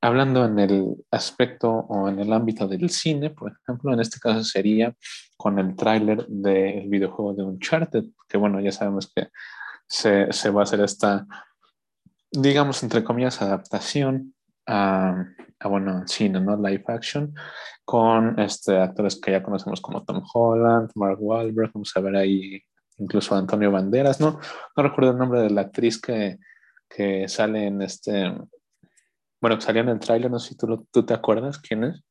hablando 0.00 0.44
en 0.44 0.58
el 0.58 0.96
aspecto 1.10 1.70
o 1.70 2.08
en 2.08 2.20
el 2.20 2.32
ámbito 2.32 2.66
del 2.66 2.88
cine, 2.90 3.30
por 3.30 3.52
ejemplo, 3.52 3.92
en 3.92 4.00
este 4.00 4.18
caso 4.18 4.42
sería 4.44 4.94
con 5.36 5.58
el 5.58 5.76
tráiler 5.76 6.26
del 6.26 6.88
videojuego 6.88 7.34
de 7.34 7.42
Uncharted, 7.42 8.04
que 8.28 8.38
bueno, 8.38 8.60
ya 8.60 8.72
sabemos 8.72 9.12
que 9.14 9.28
se, 9.86 10.32
se 10.32 10.50
va 10.50 10.60
a 10.60 10.64
hacer 10.64 10.80
esta, 10.80 11.26
digamos, 12.30 12.82
entre 12.82 13.04
comillas, 13.04 13.42
adaptación 13.42 14.34
a, 14.70 15.26
a, 15.58 15.68
bueno, 15.68 16.06
cine, 16.06 16.40
¿no? 16.40 16.56
Live 16.56 16.84
action, 16.86 17.34
con 17.84 18.38
este, 18.38 18.78
actores 18.78 19.20
que 19.20 19.32
ya 19.32 19.42
conocemos 19.42 19.80
como 19.80 20.04
Tom 20.04 20.22
Holland, 20.32 20.90
Mark 20.94 21.18
Wahlberg, 21.20 21.72
vamos 21.74 21.92
a 21.96 22.00
ver 22.00 22.16
ahí 22.16 22.62
incluso 22.98 23.34
Antonio 23.34 23.70
Banderas, 23.70 24.20
¿no? 24.20 24.38
No 24.76 24.82
recuerdo 24.82 25.12
el 25.12 25.18
nombre 25.18 25.40
de 25.40 25.50
la 25.50 25.62
actriz 25.62 26.00
que, 26.00 26.38
que 26.88 27.28
sale 27.28 27.66
en 27.66 27.82
este, 27.82 28.32
bueno, 29.40 29.56
que 29.56 29.62
salió 29.62 29.82
en 29.82 29.88
el 29.88 30.00
tráiler, 30.00 30.30
no 30.30 30.38
sé 30.38 30.50
si 30.50 30.56
tú, 30.56 30.86
tú 30.90 31.04
te 31.04 31.14
acuerdas 31.14 31.58
quién 31.58 31.84
es. 31.84 32.02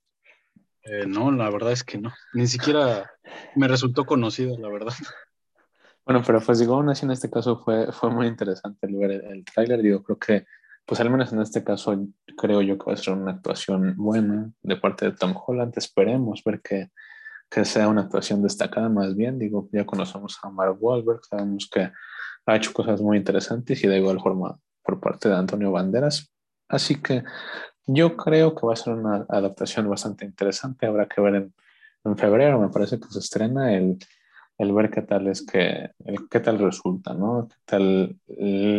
Eh, 0.83 1.05
no, 1.05 1.31
la 1.31 1.49
verdad 1.49 1.71
es 1.71 1.83
que 1.83 1.97
no. 1.97 2.11
Ni 2.33 2.47
siquiera 2.47 3.11
me 3.55 3.67
resultó 3.67 4.05
conocida, 4.05 4.57
la 4.57 4.69
verdad. 4.69 4.93
Bueno, 6.05 6.23
pero 6.25 6.41
pues 6.41 6.57
digo, 6.57 6.73
aún 6.73 6.89
así 6.89 7.05
en 7.05 7.11
este 7.11 7.29
caso 7.29 7.61
fue, 7.63 7.91
fue 7.91 8.09
muy 8.09 8.25
interesante 8.25 8.87
el 8.87 8.95
ver 8.95 9.11
el, 9.11 9.25
el 9.25 9.45
tráiler. 9.45 9.81
Digo, 9.83 10.01
creo 10.01 10.17
que 10.17 10.45
pues 10.89 10.99
al 11.01 11.11
menos 11.11 11.31
en 11.31 11.39
este 11.39 11.63
caso 11.63 11.95
creo 12.35 12.63
yo 12.63 12.79
que 12.79 12.85
va 12.87 12.93
a 12.93 12.97
ser 12.97 13.13
una 13.13 13.33
actuación 13.33 13.93
buena 13.95 14.51
de 14.63 14.75
parte 14.75 15.05
de 15.05 15.11
Tom 15.11 15.35
Holland. 15.35 15.71
Esperemos 15.75 16.43
ver 16.43 16.61
que, 16.61 16.89
que 17.47 17.63
sea 17.63 17.87
una 17.87 18.01
actuación 18.01 18.41
destacada 18.41 18.89
más 18.89 19.15
bien. 19.15 19.37
Digo, 19.37 19.69
ya 19.71 19.85
conocemos 19.85 20.39
a 20.41 20.49
Mark 20.49 20.77
Wahlberg, 20.79 21.23
sabemos 21.23 21.69
que 21.71 21.91
ha 22.47 22.55
hecho 22.55 22.73
cosas 22.73 23.01
muy 23.01 23.17
interesantes 23.17 23.83
y 23.83 23.87
de 23.87 23.99
igual 23.99 24.19
forma 24.19 24.57
por 24.83 24.99
parte 24.99 25.29
de 25.29 25.35
Antonio 25.35 25.71
Banderas. 25.71 26.33
Así 26.67 26.99
que 26.99 27.23
yo 27.85 28.17
creo 28.17 28.55
que 28.55 28.65
va 28.65 28.73
a 28.73 28.75
ser 28.75 28.93
una 28.93 29.27
adaptación 29.29 29.87
bastante 29.87 30.25
interesante. 30.25 30.87
Habrá 30.87 31.07
que 31.07 31.21
ver 31.21 31.35
en, 31.35 31.53
en 32.03 32.17
febrero, 32.17 32.59
me 32.59 32.69
parece 32.69 32.99
que 32.99 33.09
se 33.09 33.19
estrena 33.19 33.75
el, 33.75 33.99
el 34.59 34.73
ver 34.73 34.89
qué 34.89 35.03
tal 35.03 35.27
es 35.27 35.45
que, 35.45 35.91
el, 36.03 36.27
qué 36.29 36.39
tal 36.39 36.59
resulta, 36.59 37.13
¿no? 37.13 37.47
¿Qué 37.47 37.55
tal, 37.65 38.19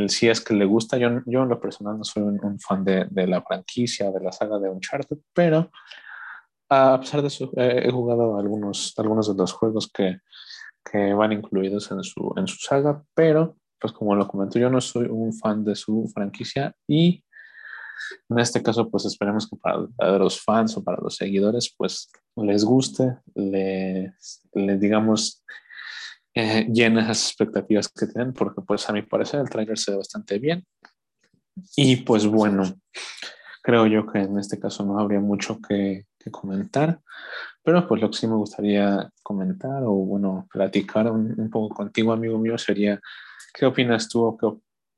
si 0.09 0.29
es 0.29 0.41
que 0.41 0.55
le 0.55 0.65
gusta. 0.65 0.97
Yo, 0.97 1.09
yo 1.27 1.43
en 1.43 1.49
lo 1.49 1.61
personal 1.61 1.99
no 1.99 2.05
soy 2.05 2.23
un, 2.23 2.43
un 2.43 2.59
fan 2.59 2.85
de, 2.85 3.07
de, 3.11 3.27
la 3.27 3.43
franquicia, 3.43 4.11
de 4.11 4.21
la 4.21 4.33
saga 4.33 4.59
de 4.59 4.71
Uncharted, 4.71 5.19
pero 5.35 5.71
a 6.69 6.99
pesar 7.01 7.21
de 7.21 7.29
eso, 7.29 7.51
eh, 7.57 7.83
he 7.85 7.91
jugado 7.91 8.39
algunos, 8.39 8.95
algunos 8.97 9.29
de 9.29 9.35
los 9.35 9.53
juegos 9.53 9.91
que, 9.93 10.21
que 10.91 11.13
van 11.13 11.33
incluidos 11.33 11.91
en 11.91 12.03
su, 12.05 12.33
en 12.37 12.47
su 12.47 12.59
saga, 12.59 13.03
pero 13.15 13.57
pues 13.79 13.93
como 13.93 14.15
lo 14.15 14.29
comento, 14.29 14.59
yo 14.59 14.71
no 14.71 14.81
soy 14.81 15.07
un 15.07 15.33
fan 15.33 15.65
de 15.65 15.75
su 15.75 16.11
franquicia 16.15 16.75
y 16.87 17.25
en 18.29 18.39
este 18.39 18.63
caso, 18.63 18.89
pues 18.89 19.05
esperemos 19.05 19.49
que 19.49 19.57
para, 19.57 19.87
para, 19.97 20.19
los 20.19 20.41
fans 20.41 20.77
o 20.77 20.83
para 20.83 21.03
los 21.03 21.17
seguidores, 21.17 21.75
pues 21.77 22.11
les 22.37 22.65
guste, 22.65 23.19
les, 23.35 24.43
les 24.53 24.81
digamos, 24.81 25.45
eh, 26.41 26.67
llena 26.73 27.03
esas 27.03 27.29
expectativas 27.29 27.89
que 27.89 28.07
tienen, 28.07 28.33
porque 28.33 28.61
pues 28.63 28.89
a 28.89 28.93
mi 28.93 29.03
parecer 29.03 29.41
el 29.41 29.51
trailer 29.51 29.79
se 29.79 29.93
ve 29.93 29.99
bastante 29.99 30.39
bien. 30.39 30.65
Y 31.77 31.97
pues 31.97 32.27
bueno, 32.27 32.65
creo 33.63 33.87
yo 33.87 34.07
que 34.07 34.21
en 34.21 34.39
este 34.39 34.59
caso 34.59 34.85
no 34.85 34.99
habría 34.99 35.21
mucho 35.21 35.59
que, 35.61 36.07
que 36.19 36.31
comentar, 36.31 37.01
pero 37.63 37.87
pues 37.87 38.01
lo 38.01 38.11
que 38.11 38.17
sí 38.17 38.27
me 38.27 38.37
gustaría 38.37 39.11
comentar 39.23 39.83
o 39.85 39.93
bueno, 39.93 40.49
platicar 40.53 41.11
un, 41.11 41.35
un 41.39 41.51
poco 41.51 41.75
contigo, 41.75 42.13
amigo 42.13 42.39
mío, 42.39 42.57
sería 42.57 43.01
qué 43.53 43.67
opinas 43.67 44.09
tú 44.09 44.39
qué, 44.41 44.47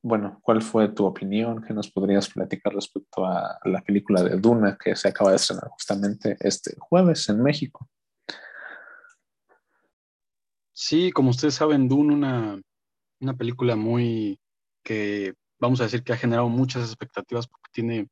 bueno, 0.03 0.41
¿cuál 0.43 0.63
fue 0.63 0.89
tu 0.89 1.05
opinión? 1.05 1.63
¿Qué 1.63 1.73
nos 1.73 1.91
podrías 1.91 2.29
platicar 2.29 2.75
respecto 2.75 3.25
a 3.25 3.59
la 3.65 3.81
película 3.83 4.23
de 4.23 4.37
Duna 4.37 4.77
que 4.83 4.97
se 4.97 5.09
acaba 5.09 5.31
de 5.31 5.37
estrenar 5.37 5.69
justamente 5.69 6.37
este 6.41 6.75
jueves 6.79 7.29
en 7.29 7.43
México? 7.43 7.89
Sí, 10.73 11.13
como 11.13 11.31
ustedes 11.31 11.55
saben, 11.55 11.89
Dune, 11.89 12.15
una, 12.15 12.61
una 13.21 13.37
película 13.37 13.77
muy 13.77 14.39
que 14.83 15.35
vamos 15.61 15.81
a 15.81 15.85
decir 15.85 16.03
que 16.03 16.13
ha 16.13 16.17
generado 16.17 16.49
muchas 16.49 16.85
expectativas 16.85 17.47
porque 17.47 17.71
tiene 17.73 18.09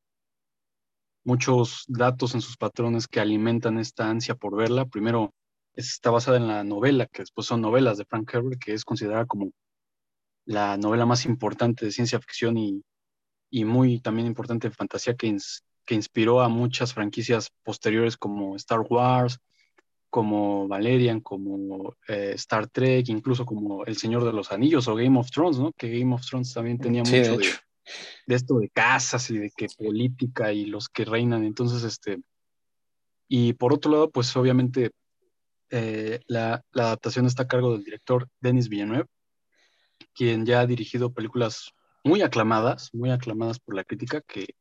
muchos 1.24 1.84
datos 1.88 2.34
en 2.34 2.40
sus 2.40 2.56
patrones 2.56 3.08
que 3.08 3.20
alimentan 3.20 3.78
esta 3.78 4.08
ansia 4.08 4.34
por 4.34 4.56
verla. 4.56 4.86
Primero, 4.86 5.32
está 5.74 6.10
basada 6.10 6.36
en 6.36 6.48
la 6.48 6.64
novela, 6.64 7.06
que 7.06 7.22
después 7.22 7.46
son 7.46 7.60
novelas 7.60 7.98
de 7.98 8.04
Frank 8.04 8.32
Herbert, 8.32 8.60
que 8.62 8.72
es 8.74 8.84
considerada 8.84 9.26
como 9.26 9.50
la 10.44 10.76
novela 10.76 11.06
más 11.06 11.26
importante 11.26 11.84
de 11.86 11.92
ciencia 11.92 12.20
ficción 12.20 12.56
y, 12.58 12.82
y 13.50 13.64
muy 13.64 14.00
también 14.00 14.26
importante 14.26 14.68
de 14.68 14.74
fantasía 14.74 15.14
que, 15.16 15.36
que 15.86 15.94
inspiró 15.94 16.40
a 16.40 16.48
muchas 16.48 16.94
franquicias 16.94 17.50
posteriores 17.62 18.16
como 18.16 18.56
Star 18.56 18.80
Wars, 18.80 19.38
como 20.10 20.66
Valerian, 20.66 21.20
como 21.20 21.94
eh, 22.08 22.32
Star 22.34 22.66
Trek, 22.66 23.08
incluso 23.08 23.46
como 23.46 23.84
El 23.86 23.96
Señor 23.96 24.24
de 24.24 24.32
los 24.32 24.50
Anillos 24.50 24.88
o 24.88 24.96
Game 24.96 25.18
of 25.18 25.30
Thrones, 25.30 25.58
¿no? 25.58 25.72
Que 25.72 25.98
Game 25.98 26.12
of 26.12 26.26
Thrones 26.26 26.52
también 26.52 26.78
tenía 26.78 27.04
sí, 27.04 27.18
mucho 27.18 27.38
de, 27.38 27.46
de, 27.46 27.52
de, 28.26 28.34
esto 28.34 28.58
de 28.58 28.68
casas 28.68 29.30
y 29.30 29.38
de 29.38 29.50
que 29.56 29.68
política 29.78 30.52
y 30.52 30.66
los 30.66 30.88
que 30.88 31.04
reinan. 31.04 31.44
Entonces, 31.44 31.84
este, 31.84 32.20
y 33.28 33.52
por 33.52 33.72
otro 33.72 33.92
lado, 33.92 34.10
pues 34.10 34.36
obviamente 34.36 34.90
eh, 35.70 36.20
la, 36.26 36.64
la, 36.72 36.82
adaptación 36.82 37.26
está 37.26 37.44
a 37.44 37.48
cargo 37.48 37.72
del 37.72 37.84
director 37.84 38.28
Denis 38.40 38.68
Villeneuve, 38.68 39.06
quien 40.12 40.44
ya 40.44 40.60
ha 40.60 40.66
dirigido 40.66 41.12
películas 41.12 41.70
muy 42.02 42.22
aclamadas, 42.22 42.90
muy 42.92 43.10
aclamadas 43.10 43.60
por 43.60 43.76
la 43.76 43.84
crítica, 43.84 44.20
que 44.22 44.56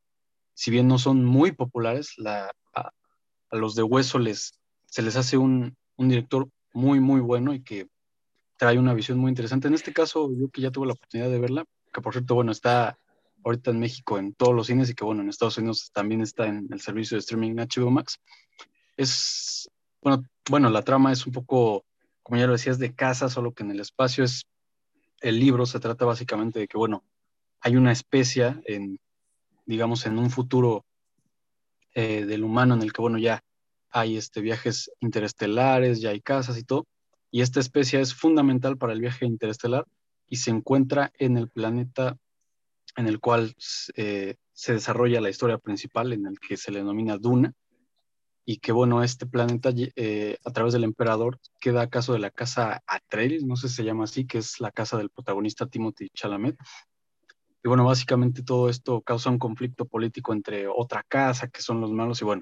si 0.53 0.69
bien 0.69 0.87
no 0.87 0.99
son 0.99 1.25
muy 1.25 1.51
populares, 1.51 2.13
la, 2.17 2.51
a, 2.75 2.91
a 3.49 3.55
los 3.55 3.73
de 3.73 3.81
hueso 3.81 4.19
les 4.19 4.58
se 4.89 5.01
les 5.01 5.15
hace 5.15 5.37
un, 5.37 5.75
un, 5.97 6.09
director 6.09 6.49
muy, 6.73 6.99
muy 6.99 7.21
bueno 7.21 7.53
y 7.53 7.61
que 7.61 7.87
trae 8.57 8.77
una 8.77 8.93
visión 8.93 9.17
muy 9.17 9.29
interesante. 9.29 9.67
En 9.67 9.73
este 9.73 9.93
caso, 9.93 10.29
yo 10.33 10.49
que 10.49 10.61
ya 10.61 10.71
tuve 10.71 10.87
la 10.87 10.93
oportunidad 10.93 11.29
de 11.29 11.39
verla, 11.39 11.65
que 11.93 12.01
por 12.01 12.13
cierto, 12.13 12.35
bueno, 12.35 12.51
está 12.51 12.97
ahorita 13.43 13.71
en 13.71 13.79
México 13.79 14.17
en 14.17 14.33
todos 14.33 14.53
los 14.53 14.67
cines 14.67 14.89
y 14.89 14.95
que 14.95 15.05
bueno, 15.05 15.21
en 15.21 15.29
Estados 15.29 15.57
Unidos 15.57 15.91
también 15.93 16.21
está 16.21 16.47
en 16.47 16.67
el 16.71 16.81
servicio 16.81 17.15
de 17.15 17.19
streaming 17.19 17.55
HBO 17.55 17.89
Max. 17.89 18.19
Es, 18.97 19.69
bueno, 20.01 20.23
bueno, 20.49 20.69
la 20.69 20.83
trama 20.83 21.11
es 21.11 21.25
un 21.25 21.33
poco, 21.33 21.85
como 22.23 22.39
ya 22.39 22.47
lo 22.47 22.53
decías, 22.53 22.79
de 22.79 22.93
casa, 22.93 23.29
solo 23.29 23.53
que 23.53 23.63
en 23.63 23.71
el 23.71 23.79
espacio 23.79 24.23
es, 24.23 24.45
el 25.21 25.39
libro 25.39 25.65
se 25.65 25.79
trata 25.79 26.05
básicamente 26.05 26.59
de 26.59 26.67
que, 26.67 26.77
bueno, 26.77 27.03
hay 27.61 27.75
una 27.75 27.91
especie 27.91 28.55
en, 28.65 28.99
digamos, 29.65 30.05
en 30.05 30.17
un 30.17 30.29
futuro 30.29 30.85
eh, 31.93 32.25
del 32.25 32.43
humano 32.43 32.73
en 32.73 32.81
el 32.81 32.93
que, 32.93 33.01
bueno, 33.01 33.17
ya 33.17 33.43
hay 33.91 34.17
este, 34.17 34.41
viajes 34.41 34.91
interestelares, 34.99 36.01
ya 36.01 36.09
hay 36.09 36.21
casas 36.21 36.57
y 36.57 36.63
todo, 36.63 36.87
y 37.31 37.41
esta 37.41 37.59
especie 37.59 38.01
es 38.01 38.13
fundamental 38.13 38.77
para 38.77 38.93
el 38.93 39.01
viaje 39.01 39.25
interestelar 39.25 39.85
y 40.27 40.37
se 40.37 40.51
encuentra 40.51 41.11
en 41.17 41.37
el 41.37 41.49
planeta 41.49 42.17
en 42.95 43.07
el 43.07 43.19
cual 43.19 43.55
eh, 43.95 44.35
se 44.51 44.73
desarrolla 44.73 45.21
la 45.21 45.29
historia 45.29 45.57
principal, 45.57 46.11
en 46.13 46.25
el 46.25 46.39
que 46.39 46.57
se 46.57 46.71
le 46.71 46.79
denomina 46.79 47.17
Duna, 47.17 47.53
y 48.45 48.57
que 48.57 48.71
bueno, 48.71 49.03
este 49.03 49.25
planeta 49.27 49.69
eh, 49.75 50.37
a 50.43 50.51
través 50.51 50.73
del 50.73 50.83
emperador 50.83 51.39
queda 51.59 51.83
a 51.83 51.89
caso 51.89 52.13
de 52.13 52.19
la 52.19 52.31
casa 52.31 52.81
Atreides, 52.87 53.43
no 53.43 53.55
sé 53.55 53.69
si 53.69 53.75
se 53.75 53.83
llama 53.83 54.05
así, 54.05 54.25
que 54.25 54.39
es 54.39 54.59
la 54.59 54.71
casa 54.71 54.97
del 54.97 55.11
protagonista 55.11 55.67
Timothy 55.67 56.09
Chalamet. 56.09 56.57
Y 57.63 57.67
bueno, 57.67 57.85
básicamente 57.85 58.41
todo 58.41 58.69
esto 58.69 59.01
causa 59.01 59.29
un 59.29 59.37
conflicto 59.37 59.85
político 59.85 60.33
entre 60.33 60.67
otra 60.67 61.03
casa, 61.07 61.47
que 61.47 61.61
son 61.61 61.79
los 61.79 61.91
malos, 61.91 62.21
y 62.21 62.25
bueno, 62.25 62.41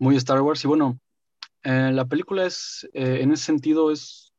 muy 0.00 0.16
Star 0.16 0.40
Wars. 0.40 0.64
Y 0.64 0.66
bueno, 0.66 0.98
eh, 1.62 1.92
la 1.92 2.06
película 2.06 2.44
es, 2.44 2.88
en 2.92 3.30
ese 3.30 3.44
sentido, 3.44 3.92
es, 3.92 4.32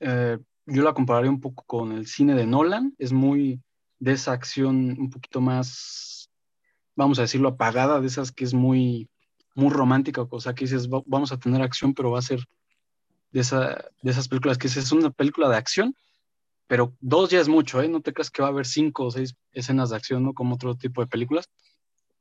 yo 0.00 0.82
la 0.82 0.94
compararía 0.94 1.30
un 1.30 1.40
poco 1.40 1.62
con 1.64 1.92
el 1.92 2.08
cine 2.08 2.34
de 2.34 2.46
Nolan, 2.46 2.94
es 2.98 3.12
muy 3.12 3.62
de 4.00 4.12
esa 4.12 4.32
acción 4.32 4.96
un 4.98 5.10
poquito 5.10 5.40
más, 5.40 6.28
vamos 6.96 7.20
a 7.20 7.22
decirlo, 7.22 7.50
apagada, 7.50 8.00
de 8.00 8.08
esas 8.08 8.32
que 8.32 8.44
es 8.44 8.52
muy, 8.52 9.08
muy 9.54 9.70
romántica, 9.70 10.26
o 10.28 10.40
sea, 10.40 10.54
que 10.54 10.64
dices, 10.64 10.88
vamos 10.88 11.30
a 11.30 11.38
tener 11.38 11.62
acción, 11.62 11.94
pero 11.94 12.10
va 12.10 12.18
a 12.18 12.22
ser 12.22 12.40
de, 13.30 13.40
esa, 13.40 13.84
de 14.02 14.10
esas 14.10 14.26
películas 14.26 14.58
que 14.58 14.66
es 14.66 14.92
una 14.92 15.10
película 15.10 15.48
de 15.48 15.56
acción, 15.56 15.94
pero 16.66 16.96
dos 17.00 17.30
ya 17.30 17.40
es 17.40 17.48
mucho, 17.48 17.82
¿eh? 17.82 17.88
No 17.88 18.00
te 18.00 18.12
creas 18.12 18.30
que 18.30 18.42
va 18.42 18.48
a 18.48 18.50
haber 18.50 18.66
cinco 18.66 19.04
o 19.04 19.10
seis 19.10 19.36
escenas 19.52 19.90
de 19.90 19.96
acción, 19.96 20.22
¿no? 20.22 20.32
Como 20.32 20.54
otro 20.54 20.74
tipo 20.74 21.00
de 21.02 21.06
películas. 21.06 21.50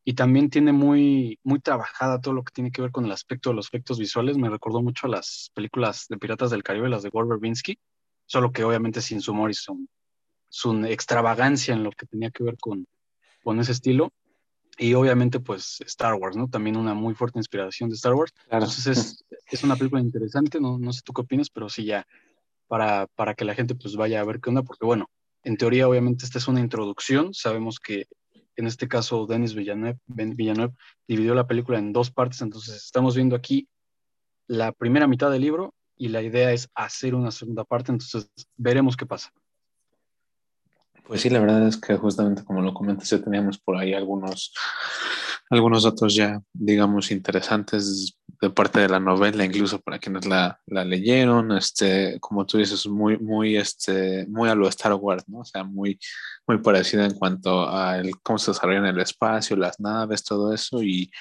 Y 0.03 0.13
también 0.13 0.49
tiene 0.49 0.71
muy, 0.73 1.39
muy 1.43 1.59
trabajada 1.59 2.19
todo 2.19 2.33
lo 2.33 2.43
que 2.43 2.53
tiene 2.53 2.71
que 2.71 2.81
ver 2.81 2.91
con 2.91 3.05
el 3.05 3.11
aspecto 3.11 3.49
de 3.49 3.55
los 3.55 3.67
efectos 3.67 3.99
visuales. 3.99 4.37
Me 4.37 4.49
recordó 4.49 4.81
mucho 4.81 5.07
a 5.07 5.09
las 5.09 5.51
películas 5.53 6.07
de 6.09 6.17
Piratas 6.17 6.49
del 6.49 6.63
Caribe, 6.63 6.89
las 6.89 7.03
de 7.03 7.09
Gore 7.09 7.29
Verbinski, 7.29 7.77
solo 8.25 8.51
que 8.51 8.63
obviamente 8.63 9.01
sin 9.01 9.21
su 9.21 9.33
Morrison 9.33 9.87
su 10.51 10.85
extravagancia 10.85 11.73
en 11.73 11.83
lo 11.83 11.91
que 11.91 12.05
tenía 12.05 12.29
que 12.29 12.43
ver 12.43 12.57
con, 12.57 12.85
con 13.43 13.59
ese 13.59 13.71
estilo. 13.71 14.11
Y 14.77 14.93
obviamente, 14.93 15.39
pues 15.39 15.79
Star 15.85 16.15
Wars, 16.15 16.35
¿no? 16.35 16.47
También 16.47 16.75
una 16.75 16.93
muy 16.93 17.13
fuerte 17.13 17.39
inspiración 17.39 17.89
de 17.89 17.95
Star 17.95 18.13
Wars. 18.13 18.33
Entonces 18.49 18.87
es, 18.87 19.25
es, 19.45 19.63
una 19.63 19.75
película 19.75 20.01
interesante, 20.01 20.59
no, 20.59 20.77
no 20.77 20.91
sé 20.91 21.01
tú 21.03 21.13
qué 21.13 21.21
opinas, 21.21 21.49
pero 21.49 21.69
sí 21.69 21.85
ya 21.85 22.05
para, 22.67 23.07
para 23.15 23.33
que 23.33 23.45
la 23.45 23.53
gente 23.53 23.75
pues 23.75 23.95
vaya 23.95 24.21
a 24.21 24.23
ver 24.23 24.39
qué 24.39 24.49
onda, 24.49 24.63
porque 24.63 24.85
bueno, 24.85 25.09
en 25.43 25.57
teoría 25.57 25.87
obviamente 25.87 26.25
esta 26.25 26.37
es 26.37 26.47
una 26.47 26.61
introducción, 26.61 27.33
sabemos 27.33 27.79
que 27.79 28.05
en 28.55 28.67
este 28.67 28.87
caso 28.87 29.25
Denis 29.25 29.53
Villeneuve, 29.55 29.99
dividió 31.07 31.35
la 31.35 31.47
película 31.47 31.79
en 31.79 31.93
dos 31.93 32.11
partes, 32.11 32.41
entonces 32.41 32.75
estamos 32.75 33.15
viendo 33.15 33.35
aquí 33.35 33.67
la 34.47 34.71
primera 34.71 35.07
mitad 35.07 35.31
del 35.31 35.41
libro 35.41 35.73
y 35.95 36.09
la 36.09 36.21
idea 36.21 36.51
es 36.51 36.69
hacer 36.75 37.15
una 37.15 37.31
segunda 37.31 37.63
parte, 37.63 37.91
entonces 37.91 38.29
veremos 38.57 38.97
qué 38.97 39.05
pasa. 39.05 39.31
Pues 41.05 41.21
sí, 41.21 41.29
la 41.29 41.39
verdad 41.39 41.67
es 41.67 41.77
que 41.77 41.95
justamente 41.95 42.43
como 42.43 42.61
lo 42.61 42.73
comentas, 42.73 43.09
ya 43.09 43.21
teníamos 43.21 43.59
por 43.59 43.77
ahí 43.77 43.93
algunos, 43.93 44.53
algunos 45.49 45.83
datos 45.83 46.15
ya, 46.15 46.41
digamos, 46.53 47.11
interesantes 47.11 48.17
de 48.41 48.49
parte 48.49 48.79
de 48.79 48.89
la 48.89 48.99
novela, 48.99 49.45
incluso 49.45 49.79
para 49.79 49.99
quienes 49.99 50.25
la, 50.25 50.59
la 50.65 50.83
leyeron, 50.83 51.51
este, 51.51 52.19
como 52.19 52.45
tú 52.45 52.57
dices, 52.57 52.87
muy, 52.87 53.17
muy, 53.19 53.55
este, 53.55 54.25
muy 54.27 54.49
a 54.49 54.55
lo 54.55 54.67
Star 54.67 54.95
Wars, 54.95 55.23
¿no? 55.27 55.41
O 55.41 55.45
sea, 55.45 55.63
muy, 55.63 55.99
muy 56.47 56.57
parecida 56.57 57.05
en 57.05 57.13
cuanto 57.13 57.69
a 57.69 57.97
el, 57.99 58.19
cómo 58.23 58.39
se 58.39 58.49
desarrolla 58.49 58.79
en 58.79 58.85
el 58.87 58.99
espacio, 58.99 59.55
las 59.55 59.79
naves, 59.79 60.23
todo 60.23 60.53
eso, 60.53 60.81
y 60.81 61.11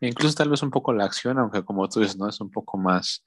incluso 0.00 0.36
tal 0.36 0.50
vez 0.50 0.62
un 0.62 0.70
poco 0.70 0.92
la 0.92 1.04
acción, 1.04 1.38
aunque 1.38 1.64
como 1.64 1.88
tú 1.88 1.98
dices, 1.98 2.16
¿no? 2.16 2.28
Es 2.28 2.40
un 2.40 2.50
poco 2.50 2.78
más, 2.78 3.24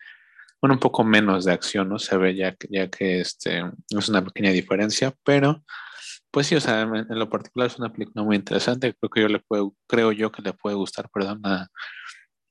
bueno, 0.62 0.76
un 0.76 0.80
poco 0.80 1.04
menos 1.04 1.44
de 1.44 1.52
acción, 1.52 1.90
¿no? 1.90 2.00
Se 2.00 2.16
ve 2.16 2.34
ya, 2.34 2.56
ya 2.70 2.90
que 2.90 3.20
este, 3.20 3.64
es 3.90 4.10
una 4.10 4.24
pequeña 4.24 4.52
diferencia, 4.52 5.14
pero 5.26 5.62
pues 6.32 6.48
sí, 6.48 6.56
o 6.56 6.62
sea, 6.62 6.84
en, 6.84 7.06
lo 7.10 7.30
particular 7.30 7.68
es 7.68 7.78
una 7.78 7.92
película 7.92 8.24
muy 8.24 8.38
interesante. 8.38 8.94
Creo 8.94 9.10
que 9.10 9.22
yo 9.22 9.28
le 9.28 9.40
puedo, 9.40 9.76
creo 9.88 10.14
yo 10.14 10.32
que 10.32 10.42
le 10.42 10.54
puede 10.54 10.78
gustar, 10.78 11.10
perdón, 11.10 11.42
a 11.46 11.68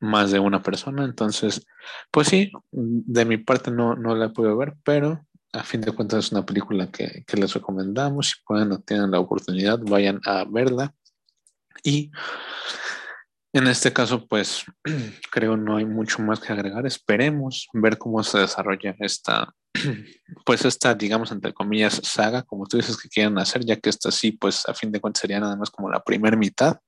más 0.00 0.30
de 0.30 0.38
una 0.38 0.62
persona. 0.62 1.04
Entonces, 1.04 1.66
pues 2.10 2.28
sí, 2.28 2.50
de 2.72 3.24
mi 3.24 3.36
parte 3.38 3.70
no, 3.70 3.94
no 3.94 4.14
la 4.14 4.32
puedo 4.32 4.56
ver, 4.56 4.74
pero 4.84 5.26
a 5.52 5.62
fin 5.62 5.80
de 5.80 5.92
cuentas 5.92 6.26
es 6.26 6.32
una 6.32 6.44
película 6.46 6.90
que, 6.90 7.24
que 7.26 7.36
les 7.36 7.52
recomendamos. 7.54 8.30
Si 8.30 8.34
pueden 8.44 8.72
o 8.72 8.80
tienen 8.80 9.10
la 9.10 9.20
oportunidad, 9.20 9.78
vayan 9.80 10.20
a 10.24 10.44
verla. 10.44 10.94
Y 11.82 12.10
en 13.52 13.66
este 13.66 13.92
caso, 13.92 14.26
pues 14.28 14.64
creo 15.30 15.56
no 15.56 15.76
hay 15.76 15.84
mucho 15.84 16.22
más 16.22 16.40
que 16.40 16.52
agregar. 16.52 16.86
Esperemos 16.86 17.68
ver 17.72 17.98
cómo 17.98 18.22
se 18.22 18.38
desarrolla 18.38 18.94
esta, 19.00 19.52
pues 20.46 20.64
esta, 20.64 20.94
digamos, 20.94 21.32
entre 21.32 21.52
comillas, 21.52 22.00
saga, 22.04 22.42
como 22.42 22.66
tú 22.66 22.76
dices 22.76 22.96
que 22.96 23.08
quieren 23.08 23.38
hacer, 23.38 23.64
ya 23.64 23.76
que 23.76 23.90
esta 23.90 24.10
sí, 24.10 24.32
pues 24.32 24.68
a 24.68 24.74
fin 24.74 24.92
de 24.92 25.00
cuentas 25.00 25.22
sería 25.22 25.40
nada 25.40 25.56
más 25.56 25.70
como 25.70 25.90
la 25.90 26.00
primera 26.00 26.36
mitad. 26.36 26.78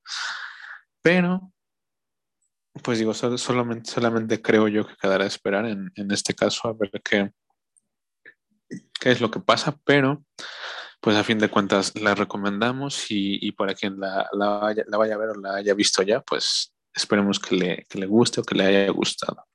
Pero, 1.01 1.51
pues 2.81 2.99
digo, 2.99 3.13
solamente, 3.13 3.91
solamente 3.91 4.41
creo 4.41 4.67
yo 4.67 4.87
que 4.87 4.95
quedará 4.95 5.25
a 5.25 5.27
esperar 5.27 5.65
en, 5.65 5.91
en 5.95 6.11
este 6.11 6.33
caso 6.33 6.67
a 6.67 6.73
ver 6.73 6.89
qué, 7.03 7.31
qué 8.99 9.11
es 9.11 9.21
lo 9.21 9.29
que 9.29 9.39
pasa, 9.39 9.77
pero 9.83 10.23
pues 11.03 11.17
a 11.17 11.23
fin 11.23 11.37
de 11.37 11.49
cuentas 11.49 11.93
la 11.99 12.15
recomendamos 12.15 13.07
y, 13.09 13.51
para 13.51 13.73
quien 13.73 13.99
la, 13.99 14.29
vaya, 14.33 14.83
la, 14.87 14.97
vaya, 14.97 15.15
a 15.15 15.17
ver 15.17 15.29
o 15.29 15.35
la 15.35 15.55
haya 15.55 15.73
visto 15.73 16.01
ya, 16.01 16.21
pues 16.21 16.73
esperemos 16.93 17.39
que 17.39 17.55
le, 17.55 17.85
que 17.89 17.99
le 17.99 18.05
guste 18.05 18.39
o 18.39 18.43
que 18.43 18.55
le 18.55 18.65
haya 18.65 18.89
gustado. 18.91 19.45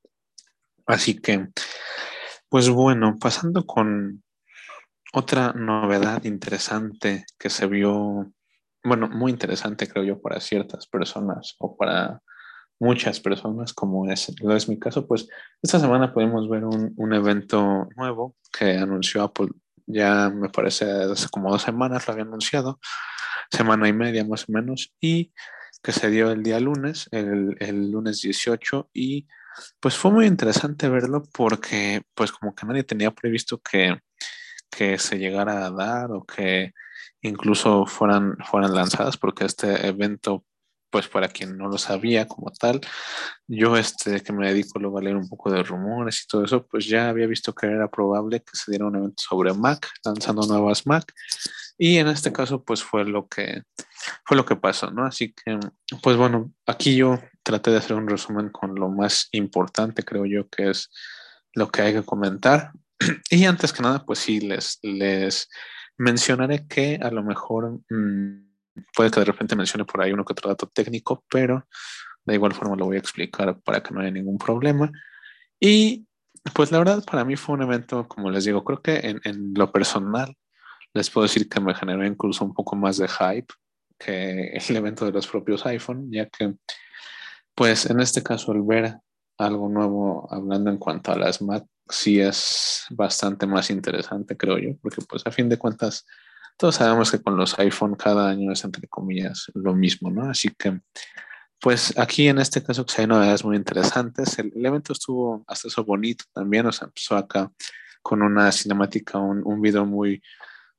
Así 0.86 1.18
que, 1.18 1.48
pues 2.50 2.68
bueno, 2.68 3.16
pasando 3.18 3.64
con 3.64 4.22
otra 5.14 5.54
novedad 5.54 6.24
interesante 6.24 7.24
que 7.38 7.48
se 7.48 7.66
vio, 7.66 8.30
bueno, 8.84 9.08
muy 9.08 9.32
interesante 9.32 9.88
creo 9.88 10.04
yo 10.04 10.20
para 10.20 10.40
ciertas 10.40 10.86
personas 10.86 11.56
o 11.58 11.76
para 11.78 12.20
muchas 12.78 13.20
personas, 13.20 13.72
como 13.72 14.10
es, 14.10 14.34
lo 14.40 14.56
es 14.56 14.68
mi 14.68 14.78
caso, 14.78 15.06
pues 15.06 15.28
esta 15.62 15.80
semana 15.80 16.12
pudimos 16.12 16.48
ver 16.48 16.64
un, 16.64 16.92
un 16.96 17.12
evento 17.12 17.88
nuevo 17.96 18.36
que 18.56 18.76
anunció 18.76 19.22
Apple. 19.22 19.48
Ya 19.86 20.30
me 20.30 20.48
parece 20.48 20.84
hace 20.84 21.28
como 21.28 21.50
dos 21.50 21.62
semanas 21.62 22.06
lo 22.06 22.12
había 22.12 22.24
anunciado, 22.24 22.78
semana 23.50 23.88
y 23.88 23.92
media 23.92 24.24
más 24.24 24.48
o 24.48 24.52
menos, 24.52 24.94
y 25.00 25.32
que 25.82 25.92
se 25.92 26.10
dio 26.10 26.30
el 26.30 26.42
día 26.42 26.60
lunes, 26.60 27.08
el, 27.12 27.56
el 27.60 27.90
lunes 27.90 28.20
18, 28.20 28.90
y 28.92 29.26
pues 29.80 29.96
fue 29.96 30.10
muy 30.10 30.26
interesante 30.26 30.88
verlo 30.88 31.22
porque 31.32 32.02
pues 32.14 32.32
como 32.32 32.54
que 32.54 32.66
nadie 32.66 32.84
tenía 32.84 33.10
previsto 33.10 33.60
que, 33.60 33.98
que 34.70 34.98
se 34.98 35.18
llegara 35.18 35.66
a 35.66 35.70
dar 35.70 36.12
o 36.12 36.24
que 36.24 36.72
incluso 37.22 37.86
fueran, 37.86 38.36
fueran 38.44 38.74
lanzadas, 38.74 39.16
porque 39.16 39.44
este 39.44 39.86
evento 39.86 40.44
pues 40.90 41.08
para 41.08 41.28
quien 41.28 41.56
no 41.56 41.68
lo 41.68 41.78
sabía 41.78 42.26
como 42.26 42.50
tal, 42.50 42.80
yo 43.46 43.76
este 43.76 44.22
que 44.22 44.32
me 44.32 44.48
dedico 44.48 44.78
luego 44.78 44.98
a 44.98 45.02
leer 45.02 45.16
un 45.16 45.28
poco 45.28 45.50
de 45.50 45.62
rumores 45.62 46.22
y 46.22 46.26
todo 46.26 46.44
eso, 46.44 46.66
pues 46.66 46.86
ya 46.86 47.08
había 47.08 47.26
visto 47.26 47.54
que 47.54 47.66
era 47.66 47.90
probable 47.90 48.40
que 48.40 48.56
se 48.56 48.70
diera 48.70 48.86
un 48.86 48.96
evento 48.96 49.22
sobre 49.22 49.52
Mac, 49.52 49.88
lanzando 50.04 50.46
nuevas 50.46 50.86
Mac, 50.86 51.12
y 51.76 51.98
en 51.98 52.08
este 52.08 52.32
caso 52.32 52.62
pues 52.64 52.82
fue 52.82 53.04
lo 53.04 53.28
que 53.28 53.62
fue 54.24 54.36
lo 54.36 54.44
que 54.44 54.56
pasó, 54.56 54.90
¿no? 54.90 55.04
Así 55.06 55.32
que 55.32 55.58
pues 56.02 56.16
bueno, 56.16 56.52
aquí 56.66 56.96
yo 56.96 57.18
traté 57.42 57.70
de 57.70 57.78
hacer 57.78 57.96
un 57.96 58.08
resumen 58.08 58.50
con 58.50 58.74
lo 58.74 58.88
más 58.88 59.28
importante, 59.32 60.02
creo 60.04 60.26
yo 60.26 60.48
que 60.48 60.70
es 60.70 60.90
lo 61.54 61.70
que 61.70 61.82
hay 61.82 61.92
que 61.92 62.04
comentar. 62.04 62.72
Y 63.30 63.44
antes 63.44 63.72
que 63.72 63.82
nada, 63.82 64.04
pues 64.04 64.18
sí, 64.18 64.40
les, 64.40 64.78
les 64.82 65.48
mencionaré 65.96 66.66
que 66.66 66.98
a 67.02 67.10
lo 67.10 67.22
mejor... 67.22 67.80
Mmm, 67.90 68.47
puede 68.94 69.10
que 69.10 69.20
de 69.20 69.26
repente 69.26 69.56
mencione 69.56 69.84
por 69.84 70.02
ahí 70.02 70.12
uno 70.12 70.24
que 70.24 70.32
otro 70.32 70.50
dato 70.50 70.66
técnico, 70.66 71.24
pero 71.30 71.66
de 72.24 72.34
igual 72.34 72.54
forma 72.54 72.76
lo 72.76 72.86
voy 72.86 72.96
a 72.96 73.00
explicar 73.00 73.58
para 73.60 73.82
que 73.82 73.92
no 73.92 74.00
haya 74.00 74.10
ningún 74.10 74.38
problema. 74.38 74.90
Y 75.60 76.06
pues 76.54 76.70
la 76.72 76.78
verdad 76.78 77.04
para 77.04 77.24
mí 77.24 77.36
fue 77.36 77.54
un 77.54 77.62
evento, 77.62 78.06
como 78.08 78.30
les 78.30 78.44
digo, 78.44 78.64
creo 78.64 78.82
que 78.82 78.96
en, 78.96 79.20
en 79.24 79.54
lo 79.54 79.72
personal 79.72 80.34
les 80.94 81.10
puedo 81.10 81.26
decir 81.26 81.48
que 81.48 81.60
me 81.60 81.74
generó 81.74 82.04
incluso 82.06 82.44
un 82.44 82.54
poco 82.54 82.76
más 82.76 82.98
de 82.98 83.08
hype 83.08 83.52
que 83.98 84.52
el 84.56 84.76
evento 84.76 85.04
de 85.04 85.12
los 85.12 85.26
propios 85.26 85.66
iPhone, 85.66 86.10
ya 86.10 86.28
que 86.28 86.54
pues 87.54 87.86
en 87.86 88.00
este 88.00 88.22
caso 88.22 88.52
el 88.52 88.62
ver 88.62 88.96
algo 89.36 89.68
nuevo 89.68 90.28
hablando 90.30 90.70
en 90.70 90.78
cuanto 90.78 91.12
a 91.12 91.16
las 91.16 91.42
Mac 91.42 91.64
sí 91.88 92.20
es 92.20 92.84
bastante 92.90 93.46
más 93.46 93.70
interesante, 93.70 94.36
creo 94.36 94.58
yo, 94.58 94.76
porque 94.82 95.02
pues 95.08 95.26
a 95.26 95.30
fin 95.30 95.48
de 95.48 95.58
cuentas 95.58 96.06
todos 96.58 96.74
sabemos 96.74 97.10
que 97.10 97.22
con 97.22 97.36
los 97.36 97.58
iPhone 97.58 97.94
cada 97.94 98.28
año 98.28 98.52
es 98.52 98.64
entre 98.64 98.88
comillas 98.88 99.46
lo 99.54 99.74
mismo, 99.74 100.10
¿no? 100.10 100.28
Así 100.28 100.50
que, 100.50 100.80
pues 101.60 101.96
aquí 101.96 102.28
en 102.28 102.38
este 102.38 102.62
caso 102.62 102.84
pues, 102.84 102.98
hay 102.98 103.06
novedades 103.06 103.44
muy 103.44 103.56
interesantes. 103.56 104.38
El, 104.38 104.52
evento 104.66 104.92
estuvo 104.92 105.44
hasta 105.46 105.68
eso 105.68 105.84
bonito 105.84 106.24
también, 106.34 106.66
o 106.66 106.72
sea, 106.72 106.86
empezó 106.86 107.16
acá 107.16 107.50
con 108.02 108.22
una 108.22 108.50
cinemática, 108.50 109.18
un, 109.18 109.42
un 109.44 109.62
video 109.62 109.86
muy, 109.86 110.20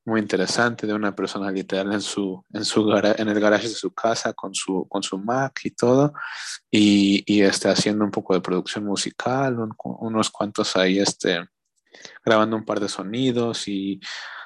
muy 0.05 0.19
interesante 0.19 0.85
de 0.85 0.93
una 0.93 1.15
persona 1.15 1.49
literal 1.49 1.93
en 1.93 2.01
su 2.01 2.43
en 2.53 2.65
su 2.65 2.91
en 2.91 3.29
el 3.29 3.39
garaje 3.39 3.69
de 3.69 3.73
su 3.73 3.91
casa 3.91 4.33
con 4.33 4.53
su 4.55 4.85
con 4.89 5.03
su 5.03 5.17
Mac 5.17 5.61
y 5.63 5.71
todo 5.71 6.13
y, 6.71 7.23
y 7.25 7.41
este 7.41 7.69
haciendo 7.69 8.03
un 8.03 8.11
poco 8.11 8.33
de 8.33 8.41
producción 8.41 8.85
musical 8.85 9.57
unos 9.83 10.29
cuantos 10.29 10.75
ahí 10.75 10.99
este 10.99 11.47
grabando 12.23 12.55
un 12.55 12.65
par 12.65 12.79
de 12.79 12.89
sonidos 12.89 13.67
y 13.67 13.99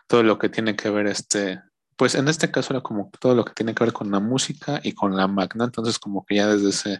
todo 0.08 0.24
lo 0.24 0.38
que 0.38 0.50
tiene 0.50 0.76
que 0.76 0.89
ver 0.89 1.08
este 1.08 1.62
pues 1.96 2.16
en 2.16 2.28
este 2.28 2.50
caso 2.52 2.74
era 2.74 2.82
como 2.82 3.12
todo 3.20 3.36
lo 3.36 3.46
que 3.46 3.54
tiene 3.54 3.74
que 3.74 3.84
ver 3.84 3.94
con 3.94 4.12
la 4.12 4.20
música 4.20 4.80
y 4.84 4.94
con 4.94 5.16
la 5.16 5.28
Mac 5.28 5.56
¿no? 5.56 5.66
entonces 5.66 6.00
como 6.00 6.26
que 6.26 6.36
ya 6.36 6.48
desde 6.48 6.70
ese 6.70 7.00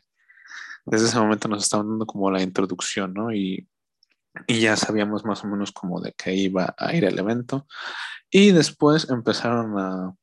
desde 0.86 1.08
ese 1.08 1.20
momento 1.20 1.48
nos 1.48 1.64
estaban 1.64 1.90
dando 1.90 2.06
como 2.06 2.30
la 2.32 2.42
introducción 2.42 3.14
no 3.14 3.34
y 3.34 3.68
y 4.48 4.62
ya 4.62 4.76
sabíamos 4.76 5.26
más 5.26 5.44
o 5.44 5.48
menos 5.48 5.72
como 5.72 6.02
de 6.02 6.14
qué 6.14 6.34
iba 6.34 6.74
a 6.78 6.94
ir 6.96 7.06
el 7.06 7.20
evento. 7.20 7.68
Y 8.30 8.52
después 8.52 9.10
empezaron 9.10 9.80
a, 9.80 10.14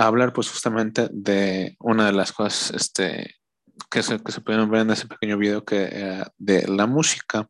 hablar 0.00 0.32
pues 0.32 0.48
justamente 0.48 1.08
de 1.10 1.76
una 1.80 2.06
de 2.06 2.12
las 2.12 2.32
cosas 2.32 2.70
este, 2.70 3.34
que, 3.90 4.04
se, 4.04 4.22
que 4.22 4.30
se 4.30 4.40
pudieron 4.40 4.70
ver 4.70 4.82
en 4.82 4.90
ese 4.90 5.08
pequeño 5.08 5.36
video 5.36 5.64
que 5.64 5.86
era 5.86 6.32
de 6.38 6.68
la 6.68 6.86
música. 6.86 7.48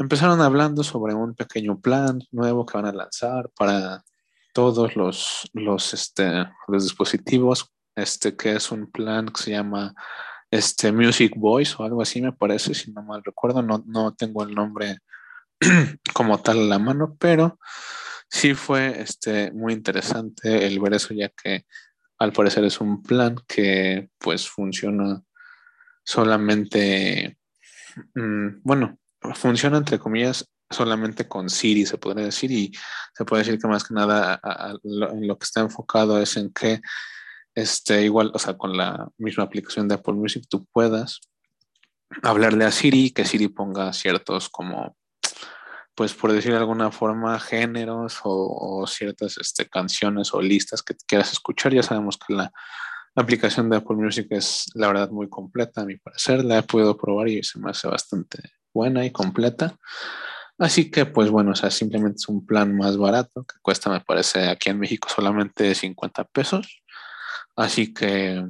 Empezaron 0.00 0.40
hablando 0.40 0.82
sobre 0.82 1.12
un 1.12 1.34
pequeño 1.34 1.78
plan 1.78 2.22
nuevo 2.32 2.64
que 2.64 2.78
van 2.78 2.86
a 2.86 2.92
lanzar 2.92 3.50
para 3.50 4.02
todos 4.54 4.96
los, 4.96 5.50
los, 5.52 5.92
este, 5.92 6.46
los 6.68 6.84
dispositivos, 6.84 7.70
este, 7.94 8.34
que 8.34 8.52
es 8.52 8.70
un 8.70 8.90
plan 8.90 9.28
que 9.28 9.42
se 9.42 9.50
llama 9.50 9.94
este, 10.50 10.90
Music 10.90 11.34
Voice 11.36 11.74
o 11.78 11.84
algo 11.84 12.00
así 12.00 12.22
me 12.22 12.32
parece, 12.32 12.72
si 12.72 12.90
no 12.92 13.02
mal 13.02 13.22
recuerdo, 13.22 13.60
no, 13.60 13.84
no 13.86 14.14
tengo 14.14 14.42
el 14.42 14.54
nombre 14.54 15.00
como 16.14 16.40
tal 16.40 16.60
a 16.60 16.64
la 16.64 16.78
mano, 16.78 17.14
pero 17.20 17.58
sí 18.26 18.54
fue 18.54 19.02
este, 19.02 19.52
muy 19.52 19.74
interesante 19.74 20.66
el 20.66 20.80
ver 20.80 20.94
eso, 20.94 21.12
ya 21.12 21.28
que 21.28 21.66
al 22.16 22.32
parecer 22.32 22.64
es 22.64 22.80
un 22.80 23.02
plan 23.02 23.36
que 23.46 24.08
pues 24.16 24.48
funciona 24.48 25.22
solamente, 26.02 27.36
mm, 28.14 28.62
bueno, 28.62 28.96
funciona 29.34 29.78
entre 29.78 29.98
comillas 29.98 30.48
solamente 30.68 31.26
con 31.26 31.50
Siri, 31.50 31.84
se 31.84 31.98
podría 31.98 32.26
decir, 32.26 32.50
y 32.52 32.72
se 33.14 33.24
puede 33.24 33.42
decir 33.42 33.58
que 33.58 33.68
más 33.68 33.84
que 33.84 33.94
nada 33.94 34.40
en 34.84 35.26
lo 35.26 35.38
que 35.38 35.44
está 35.44 35.60
enfocado 35.60 36.20
es 36.20 36.36
en 36.36 36.52
que 36.52 36.80
este, 37.54 38.02
igual, 38.02 38.30
o 38.34 38.38
sea, 38.38 38.56
con 38.56 38.76
la 38.76 39.08
misma 39.18 39.44
aplicación 39.44 39.88
de 39.88 39.96
Apple 39.96 40.14
Music, 40.14 40.44
tú 40.48 40.66
puedas 40.72 41.20
hablarle 42.22 42.64
a 42.64 42.70
Siri, 42.70 43.10
que 43.10 43.24
Siri 43.24 43.48
ponga 43.48 43.92
ciertos 43.92 44.48
como 44.48 44.96
pues 46.00 46.14
por 46.14 46.32
decir 46.32 46.52
de 46.52 46.56
alguna 46.56 46.90
forma, 46.90 47.38
géneros 47.38 48.20
o, 48.24 48.86
ciertas 48.86 49.36
este, 49.36 49.68
canciones 49.68 50.32
o 50.32 50.40
listas 50.40 50.82
que 50.82 50.94
quieras 51.06 51.30
escuchar. 51.30 51.74
Ya 51.74 51.82
sabemos 51.82 52.16
que 52.16 52.32
la, 52.32 52.50
aplicación 53.16 53.68
de 53.68 53.76
Apple 53.76 53.96
Music 53.96 54.28
es 54.30 54.64
la 54.72 54.86
verdad 54.86 55.10
muy 55.10 55.28
completa, 55.28 55.82
a 55.82 55.84
mi 55.84 55.96
parecer. 55.98 56.42
La 56.42 56.56
he 56.56 56.62
podido 56.62 56.96
probar 56.96 57.28
y 57.28 57.42
se 57.42 57.58
me 57.58 57.70
hace 57.70 57.86
bastante 57.86 58.38
buena 58.72 59.04
y 59.04 59.10
completa. 59.10 59.76
Así 60.58 60.90
que, 60.90 61.06
pues 61.06 61.30
bueno, 61.30 61.52
o 61.52 61.54
sea, 61.54 61.70
simplemente 61.70 62.16
es 62.16 62.28
un 62.28 62.44
plan 62.44 62.76
más 62.76 62.96
barato 62.96 63.44
que 63.44 63.56
cuesta, 63.62 63.90
me 63.90 64.00
parece, 64.00 64.48
aquí 64.48 64.70
en 64.70 64.78
México 64.78 65.08
solamente 65.08 65.74
50 65.74 66.24
pesos. 66.24 66.82
Así 67.56 67.94
que, 67.94 68.44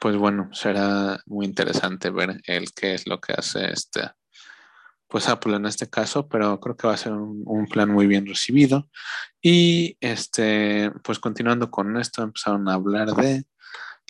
pues 0.00 0.16
bueno, 0.16 0.50
será 0.52 1.20
muy 1.26 1.46
interesante 1.46 2.10
ver 2.10 2.40
el 2.46 2.72
qué 2.72 2.94
es 2.94 3.06
lo 3.06 3.20
que 3.20 3.32
hace 3.32 3.72
este 3.72 4.10
pues 5.08 5.28
Apple 5.28 5.56
en 5.56 5.66
este 5.66 5.88
caso, 5.88 6.28
pero 6.28 6.60
creo 6.60 6.76
que 6.76 6.86
va 6.86 6.94
a 6.94 6.98
ser 6.98 7.12
un, 7.12 7.66
plan 7.66 7.90
muy 7.90 8.06
bien 8.06 8.26
recibido. 8.26 8.88
Y 9.42 9.96
este, 10.00 10.92
pues 11.02 11.18
continuando 11.18 11.70
con 11.70 11.96
esto, 11.96 12.22
empezaron 12.22 12.68
a 12.68 12.74
hablar 12.74 13.08
de 13.14 13.44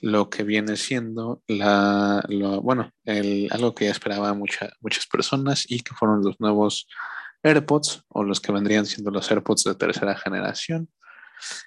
lo 0.01 0.31
que 0.31 0.43
viene 0.45 0.77
siendo 0.77 1.43
la, 1.47 2.25
bueno, 2.63 2.93
el, 3.05 3.49
algo 3.51 3.75
que 3.75 3.87
ya 3.87 3.91
esperaba 3.91 4.33
mucha, 4.35 4.71
muchas 4.81 5.07
personas 5.07 5.65
y 5.69 5.81
que 5.81 5.95
fueron 5.95 6.23
los 6.23 6.39
nuevos 6.41 6.89
AirPods 7.43 8.05
o 8.09 8.25
los 8.25 8.41
que 8.41 8.53
vendrían 8.53 8.87
siendo 8.87 9.11
los 9.11 9.31
AirPods 9.31 9.65
de 9.65 9.75
tercera 9.75 10.17
generación, 10.17 10.89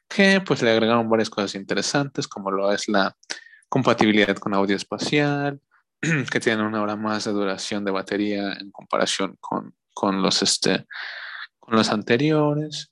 que 0.07 0.41
pues 0.41 0.61
le 0.61 0.71
agregaron 0.71 1.09
varias 1.09 1.29
cosas 1.29 1.55
interesantes 1.55 2.27
como 2.27 2.51
lo 2.51 2.71
es 2.71 2.87
la 2.87 3.15
compatibilidad 3.69 4.35
con 4.37 4.53
audio 4.53 4.75
espacial, 4.75 5.61
que 6.31 6.39
tienen 6.39 6.65
una 6.65 6.81
hora 6.81 6.95
más 6.95 7.25
de 7.25 7.31
duración 7.31 7.85
de 7.85 7.91
batería 7.91 8.53
en 8.53 8.71
comparación 8.71 9.37
con, 9.39 9.75
con 9.93 10.21
los, 10.21 10.41
este, 10.41 10.87
con 11.59 11.75
los 11.75 11.89
anteriores. 11.89 12.91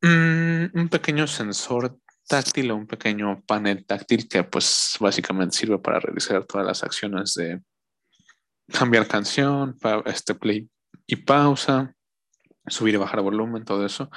Mm, 0.00 0.66
un 0.78 0.88
pequeño 0.88 1.26
sensor 1.26 1.98
táctil 2.28 2.70
o 2.70 2.76
un 2.76 2.86
pequeño 2.86 3.42
panel 3.46 3.84
táctil 3.84 4.28
que 4.28 4.44
pues 4.44 4.96
básicamente 5.00 5.56
sirve 5.56 5.78
para 5.78 5.98
realizar 5.98 6.44
todas 6.44 6.66
las 6.66 6.84
acciones 6.84 7.34
de 7.34 7.60
cambiar 8.72 9.08
canción, 9.08 9.76
este 10.04 10.34
play 10.34 10.68
y 11.06 11.16
pausa, 11.16 11.94
subir 12.66 12.94
y 12.94 12.98
bajar 12.98 13.22
volumen, 13.22 13.64
todo 13.64 13.84
eso, 13.84 14.10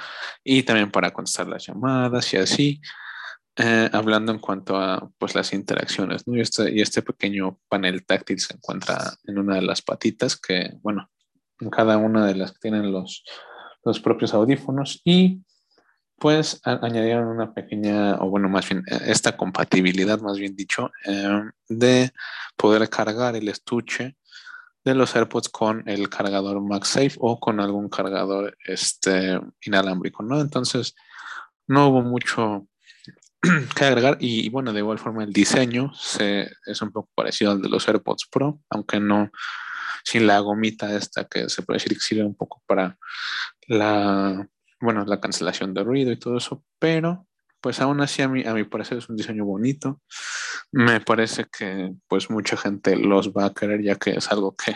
y 0.44 0.62
también 0.62 0.90
para 0.90 1.10
contestar 1.10 1.48
las 1.48 1.66
llamadas 1.66 2.32
y 2.34 2.36
así. 2.36 2.80
Eh, 3.54 3.90
hablando 3.92 4.32
en 4.32 4.38
cuanto 4.38 4.78
a 4.78 5.10
pues, 5.18 5.34
las 5.34 5.52
interacciones, 5.52 6.22
y, 6.26 6.40
este, 6.40 6.72
y 6.72 6.80
este 6.80 7.02
pequeño 7.02 7.58
panel 7.68 8.04
táctil 8.06 8.40
se 8.40 8.54
encuentra 8.54 8.98
en 9.24 9.38
una 9.38 9.56
de 9.56 9.62
las 9.62 9.82
patitas 9.82 10.38
que, 10.38 10.70
bueno, 10.80 11.10
en 11.60 11.68
cada 11.68 11.98
una 11.98 12.26
de 12.26 12.34
las 12.34 12.52
que 12.52 12.60
tienen 12.60 12.90
los, 12.90 13.24
los 13.84 14.00
propios 14.00 14.32
audífonos 14.32 15.02
y 15.04 15.42
pues 16.22 16.60
añadieron 16.62 17.26
una 17.26 17.52
pequeña, 17.52 18.14
o 18.20 18.30
bueno, 18.30 18.48
más 18.48 18.68
bien, 18.68 18.84
eh, 18.88 19.06
esta 19.06 19.36
compatibilidad, 19.36 20.20
más 20.20 20.38
bien 20.38 20.54
dicho, 20.54 20.92
em, 21.04 21.50
de 21.68 22.12
poder 22.56 22.88
cargar 22.88 23.34
el 23.34 23.48
estuche 23.48 24.16
de 24.84 24.94
los 24.94 25.16
AirPods 25.16 25.48
con 25.48 25.82
el 25.88 26.08
cargador 26.08 26.60
MagSafe 26.60 27.16
o 27.18 27.40
con 27.40 27.58
algún 27.58 27.88
cargador 27.88 28.56
este, 28.64 29.40
inalámbrico, 29.66 30.22
¿no? 30.22 30.40
Entonces, 30.40 30.94
no 31.66 31.88
hubo 31.88 32.02
mucho 32.02 32.68
que 33.76 33.84
agregar. 33.84 34.16
Y, 34.20 34.48
bueno, 34.48 34.72
de 34.72 34.78
igual 34.78 35.00
forma 35.00 35.24
el 35.24 35.32
diseño 35.32 35.92
se, 35.92 36.48
es 36.66 36.82
un 36.82 36.92
poco 36.92 37.10
parecido 37.16 37.50
al 37.50 37.60
de 37.60 37.68
los 37.68 37.88
AirPods 37.88 38.28
Pro, 38.30 38.60
aunque 38.70 39.00
no 39.00 39.32
sin 40.04 40.28
la 40.28 40.38
gomita 40.38 40.96
esta 40.96 41.24
que 41.24 41.48
se 41.48 41.62
puede 41.62 41.78
decir 41.78 41.94
que 41.94 42.04
sirve 42.04 42.24
un 42.24 42.36
poco 42.36 42.62
para 42.68 42.96
la, 43.66 44.46
bueno, 44.82 45.04
la 45.06 45.20
cancelación 45.20 45.72
de 45.72 45.84
ruido 45.84 46.12
y 46.12 46.18
todo 46.18 46.36
eso, 46.36 46.62
pero 46.78 47.26
pues 47.60 47.80
aún 47.80 48.00
así 48.00 48.20
a 48.22 48.28
mí, 48.28 48.44
a 48.44 48.52
mi 48.52 48.64
parecer 48.64 48.98
es 48.98 49.08
un 49.08 49.16
diseño 49.16 49.44
bonito. 49.44 50.02
Me 50.72 51.00
parece 51.00 51.46
que 51.46 51.92
pues 52.08 52.28
mucha 52.28 52.56
gente 52.56 52.96
los 52.96 53.32
va 53.32 53.46
a 53.46 53.54
querer 53.54 53.82
ya 53.82 53.94
que 53.94 54.10
es 54.10 54.30
algo 54.32 54.56
que 54.56 54.74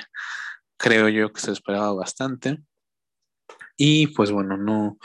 creo 0.79 1.09
yo 1.09 1.33
que 1.33 1.41
se 1.41 1.53
esperaba 1.53 1.93
bastante. 1.93 2.63
Y 3.77 4.07
pues 4.09 4.31
bueno, 4.31 4.57
no, 4.57 4.99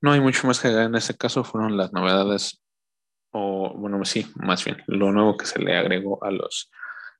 no 0.00 0.12
hay 0.12 0.20
mucho 0.20 0.46
más 0.46 0.60
que 0.60 0.68
agregar 0.68 0.88
en 0.88 0.94
este 0.94 1.16
caso, 1.16 1.44
fueron 1.44 1.76
las 1.76 1.92
novedades 1.92 2.62
o 3.32 3.74
bueno, 3.76 4.02
sí, 4.04 4.26
más 4.36 4.64
bien, 4.64 4.82
lo 4.86 5.12
nuevo 5.12 5.36
que 5.36 5.46
se 5.46 5.58
le 5.58 5.76
agregó 5.76 6.24
a 6.24 6.30
los 6.30 6.70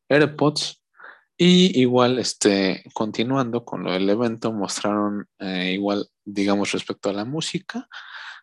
AirPods. 0.08 0.82
Y 1.38 1.78
igual, 1.80 2.18
este, 2.18 2.82
continuando 2.94 3.64
con 3.64 3.84
lo 3.84 3.92
del 3.92 4.08
evento, 4.08 4.52
mostraron 4.52 5.28
eh, 5.38 5.72
igual, 5.74 6.08
digamos, 6.24 6.72
respecto 6.72 7.10
a 7.10 7.12
la 7.12 7.26
música, 7.26 7.88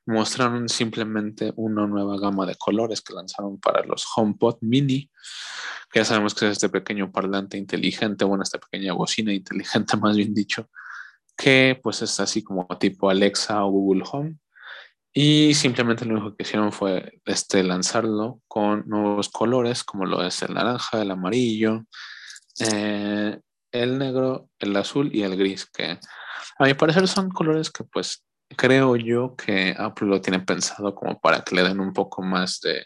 mostraron 0.06 0.70
simplemente 0.70 1.54
una 1.56 1.88
nueva 1.88 2.20
gama 2.20 2.46
de 2.46 2.56
colores 2.56 3.02
que 3.02 3.14
lanzaron 3.14 3.60
para 3.60 3.84
los 3.84 4.06
HomePod 4.16 4.58
Mini, 4.62 5.10
que 5.92 6.00
ya 6.00 6.06
sabemos 6.06 6.36
que 6.36 6.46
es 6.46 6.52
este 6.54 6.70
pequeño 6.70 7.12
parlante 7.12 7.58
inteligente, 7.58 8.26
bueno, 8.26 8.44
esta 8.44 8.60
pequeña 8.60 8.94
bocina 8.94 9.34
inteligente, 9.34 9.98
más 9.98 10.16
bien 10.16 10.34
dicho, 10.34 10.70
que 11.36 11.80
pues 11.82 12.04
es 12.04 12.20
así 12.20 12.44
como 12.44 12.68
tipo 12.80 13.10
Alexa 13.10 13.64
o 13.66 13.72
Google 13.72 14.04
Home, 14.12 14.38
y 15.16 15.54
simplemente 15.54 16.06
lo 16.06 16.16
único 16.16 16.36
que 16.36 16.44
hicieron 16.44 16.72
fue 16.72 17.22
este, 17.26 17.64
lanzarlo 17.64 18.42
con 18.48 18.84
nuevos 18.88 19.30
colores, 19.30 19.84
como 19.84 20.06
lo 20.06 20.24
es 20.26 20.42
el 20.42 20.56
naranja, 20.56 21.02
el 21.02 21.12
amarillo, 21.12 21.86
eh, 22.60 23.40
el 23.72 23.98
negro, 23.98 24.50
el 24.60 24.76
azul 24.76 25.10
y 25.14 25.24
el 25.24 25.36
gris, 25.38 25.66
que 25.66 26.00
a 26.58 26.66
mi 26.66 26.74
parecer 26.74 27.08
son 27.08 27.30
colores 27.30 27.72
que 27.72 27.84
pues 27.84 28.24
creo 28.56 28.96
yo 28.96 29.36
que 29.36 29.76
Apple 29.78 30.08
lo 30.08 30.22
tiene 30.22 30.40
pensado 30.40 30.94
como 30.94 31.20
para 31.20 31.42
que 31.42 31.56
le 31.56 31.64
den 31.64 31.80
un 31.80 31.94
poco 31.94 32.22
más 32.22 32.60
de 32.62 32.86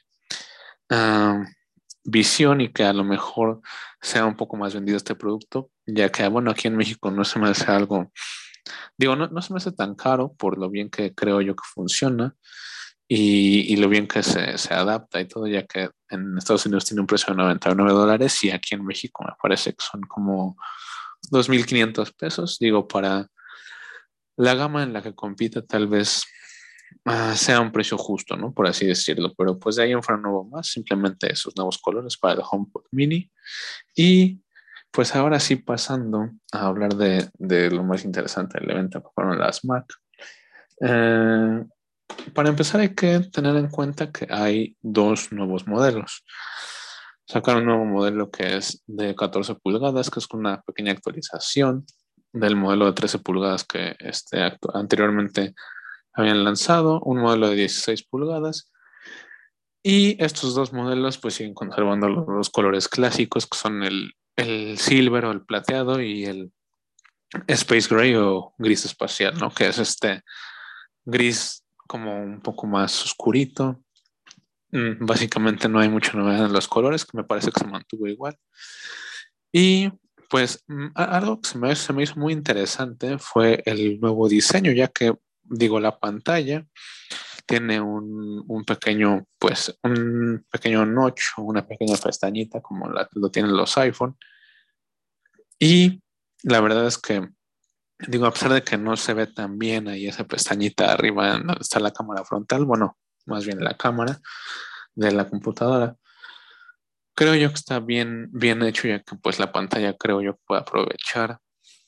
visión 2.04 2.62
y 2.62 2.72
que 2.72 2.86
a 2.86 2.94
lo 2.94 3.04
mejor 3.04 3.60
sea 4.02 4.26
un 4.26 4.38
poco 4.38 4.56
más 4.56 4.74
vendido 4.74 4.96
este 4.96 5.16
producto, 5.16 5.70
ya 5.86 6.10
que 6.10 6.26
bueno, 6.30 6.52
aquí 6.52 6.70
en 6.70 6.78
México 6.78 7.12
no 7.12 7.26
se 7.26 7.40
me 7.40 7.50
hace 7.50 7.70
algo 7.70 8.12
Digo, 8.98 9.16
no, 9.16 9.28
no 9.28 9.42
se 9.42 9.54
me 9.54 9.58
hace 9.58 9.72
tan 9.72 9.96
caro 9.96 10.34
por 10.34 10.58
lo 10.58 10.70
bien 10.70 10.90
que 10.90 11.14
creo 11.14 11.42
yo 11.42 11.56
que 11.56 11.64
funciona. 11.74 12.36
Y, 13.10 13.76
lo 13.78 13.88
bien 13.88 14.08
que 14.08 14.22
se, 14.22 14.58
se, 14.58 14.74
adapta 14.74 15.22
y 15.22 15.28
todo, 15.28 15.48
ya 15.48 15.66
que 15.66 15.90
en 16.10 16.38
Estados 16.38 16.66
Unidos 16.66 16.86
tiene 16.86 17.02
un 17.02 17.08
precio 17.08 17.34
de 17.34 17.38
99 17.38 17.92
dólares 17.92 18.44
y 18.44 18.52
aquí 18.52 18.76
en 18.76 18.86
México 18.86 19.24
me 19.24 19.34
parece 19.42 19.72
que 19.72 19.84
son 19.84 20.02
como 20.02 20.58
2.500 21.32 22.14
pesos. 22.18 22.58
Digo, 22.60 22.88
para 22.88 23.28
la 24.36 24.56
gama 24.56 24.84
en 24.84 24.94
la 24.94 25.02
que 25.02 25.16
compite 25.16 25.62
tal 25.62 25.88
vez 25.88 26.24
uh, 27.06 27.34
sea 27.34 27.62
un 27.62 27.72
precio 27.72 27.98
justo, 27.98 28.36
¿no? 28.36 28.54
Por 28.54 28.68
así 28.68 28.86
decirlo, 28.86 29.34
pero 29.38 29.58
pues 29.58 29.78
de 29.78 29.84
ahí 29.84 29.92
en 29.92 30.04
fuera 30.04 30.22
nuevo 30.22 30.44
más, 30.44 30.68
simplemente 30.68 31.32
esos 31.32 31.56
nuevos 31.56 31.78
colores 31.78 32.18
para 32.18 32.36
el 32.36 32.42
HomePod 32.50 32.84
Mini. 32.92 33.32
Y 33.96 34.42
pues 34.92 35.16
ahora 35.16 35.40
sí 35.40 35.56
pasando 35.56 36.30
a 36.52 36.68
hablar 36.68 36.96
de, 36.96 37.30
de 37.38 37.72
lo 37.72 37.84
más 37.84 38.04
interesante 38.04 38.60
del 38.60 38.72
evento, 38.72 39.02
que 39.02 39.10
fueron 39.14 39.40
las 39.40 39.64
Mac. 39.64 39.86
Eh, 40.82 41.66
para 42.34 42.50
empezar 42.50 42.82
hay 42.82 42.94
que 42.94 43.20
tener 43.32 43.56
en 43.56 43.70
cuenta 43.70 44.12
que 44.12 44.28
hay 44.30 44.76
dos 44.82 45.32
nuevos 45.32 45.68
modelos. 45.68 46.24
Sacaron 47.26 47.64
un 47.64 47.68
nuevo 47.68 47.86
modelo 47.86 48.32
que 48.32 48.58
es 48.58 48.84
de 48.88 49.16
14 49.16 49.56
pulgadas, 49.56 50.10
que 50.10 50.20
es 50.20 50.28
una 50.32 50.62
pequeña 50.62 50.94
actualización 50.94 51.86
del 52.32 52.56
modelo 52.56 52.86
de 52.86 52.94
13 52.94 53.20
pulgadas 53.20 53.66
que 53.66 53.96
este, 54.00 54.40
anteriormente 54.74 55.54
habían 56.14 56.44
lanzado, 56.44 57.02
un 57.02 57.20
modelo 57.20 57.50
de 57.50 57.56
16 57.56 58.04
pulgadas. 58.04 58.72
Y 59.84 60.22
estos 60.24 60.56
dos 60.56 60.74
modelos 60.74 61.18
pues 61.18 61.36
siguen 61.36 61.54
conservando 61.54 62.10
los, 62.10 62.50
colores 62.50 62.88
clásicos 62.88 63.46
que 63.46 63.58
son 63.58 63.84
el, 63.84 64.14
el 64.36 64.78
silver 64.78 65.26
o 65.26 65.32
el 65.32 65.46
plateado 65.46 66.02
y 66.02 66.26
el 66.26 66.52
space 67.48 67.94
gray 67.94 68.16
o 68.16 68.54
gris 68.58 68.86
espacial, 68.86 69.38
¿no? 69.38 69.52
Que 69.52 69.68
es 69.68 69.78
este 69.80 70.24
gris 71.06 71.64
como 71.88 72.22
un 72.22 72.42
poco 72.42 72.68
más 72.68 73.04
oscurito. 73.04 73.82
Mm, 74.72 75.06
básicamente 75.06 75.70
no 75.70 75.80
hay 75.80 75.90
mucha 75.90 76.14
novedad 76.14 76.46
en 76.46 76.54
los 76.54 76.68
colores, 76.68 77.06
que 77.06 77.18
me 77.18 77.24
parece 77.24 77.52
que 77.52 77.60
se 77.60 77.68
mantuvo 77.68 78.08
igual. 78.08 78.38
Y 79.52 79.92
pues 80.30 80.64
mm, 80.68 80.88
algo 80.96 81.42
que 81.42 81.50
se 81.50 81.58
me, 81.58 81.76
se 81.76 81.94
hizo 82.02 82.16
muy 82.20 82.34
interesante 82.34 83.18
fue 83.18 83.64
el 83.66 84.00
nuevo 84.00 84.28
diseño, 84.28 84.72
ya 84.72 84.90
que, 84.90 85.14
digo, 85.44 85.80
la 85.80 85.98
pantalla 85.98 86.66
tiene 87.46 87.80
un, 87.80 88.64
pequeño, 88.66 89.26
pues, 89.40 89.80
un 89.84 90.46
pequeño 90.52 90.86
notch 90.86 91.22
una 91.38 91.66
pequeña 91.66 91.96
pestañita 91.96 92.62
como 92.62 92.90
lo 92.90 93.32
tienen 93.32 93.56
los 93.56 93.78
iPhone. 93.78 94.18
Y 95.58 96.04
la 96.44 96.60
verdad 96.60 96.86
es 96.86 96.98
que 96.98 97.28
Digo, 98.00 98.28
a 98.28 98.32
pesar 98.32 98.54
de 98.54 98.64
que 98.64 98.78
no 98.78 98.96
se 98.96 99.14
ve 99.14 99.28
tan 99.28 99.58
bien 99.58 99.88
ahí 99.88 100.08
esa 100.08 100.26
pestañita 100.26 100.92
arriba 100.92 101.32
donde 101.32 101.56
está 101.60 101.80
la 101.80 101.92
cámara 101.92 102.24
frontal, 102.24 102.66
bueno, 102.66 102.98
más 103.26 103.46
bien 103.46 103.64
la 103.64 103.76
cámara 103.76 104.20
de 104.94 105.12
la 105.12 105.28
computadora, 105.28 105.96
creo 107.16 107.34
yo 107.34 107.50
que 107.50 107.56
está 107.56 107.80
bien, 107.80 108.30
bien 108.32 108.62
hecho 108.62 108.88
ya 108.88 109.00
que 109.00 109.16
pues 109.16 109.40
la 109.40 109.52
pantalla 109.52 109.98
creo 109.98 110.22
yo 110.22 110.38
puede 110.46 110.62
aprovechar, 110.62 111.40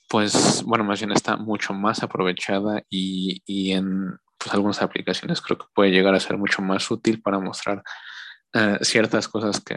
pues 0.09 0.63
bueno, 0.63 0.83
más 0.83 0.99
bien 0.99 1.11
está 1.11 1.37
mucho 1.37 1.73
más 1.73 2.01
aprovechada 2.01 2.81
y, 2.89 3.43
y 3.45 3.73
en 3.73 4.17
pues, 4.39 4.53
algunas 4.53 4.81
aplicaciones 4.81 5.41
creo 5.41 5.59
que 5.59 5.67
puede 5.75 5.91
llegar 5.91 6.15
a 6.15 6.19
ser 6.19 6.37
mucho 6.37 6.63
más 6.63 6.89
útil 6.89 7.21
para 7.21 7.39
mostrar 7.39 7.83
eh, 8.53 8.79
ciertas 8.81 9.27
cosas 9.27 9.61
que 9.61 9.75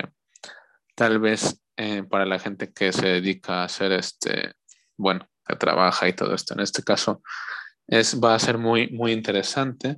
tal 0.95 1.19
vez 1.19 1.63
eh, 1.77 2.03
para 2.05 2.25
la 2.25 2.39
gente 2.39 2.73
que 2.73 2.93
se 2.93 3.07
dedica 3.07 3.61
a 3.61 3.65
hacer 3.65 3.93
este, 3.93 4.55
bueno, 4.97 5.29
que 5.47 5.57
trabaja 5.57 6.09
y 6.09 6.13
todo 6.13 6.35
esto. 6.35 6.55
En 6.55 6.61
este 6.61 6.83
caso 6.83 7.23
es, 7.87 8.21
va 8.21 8.35
a 8.35 8.39
ser 8.39 8.59
muy, 8.59 8.89
muy 8.89 9.13
interesante 9.13 9.97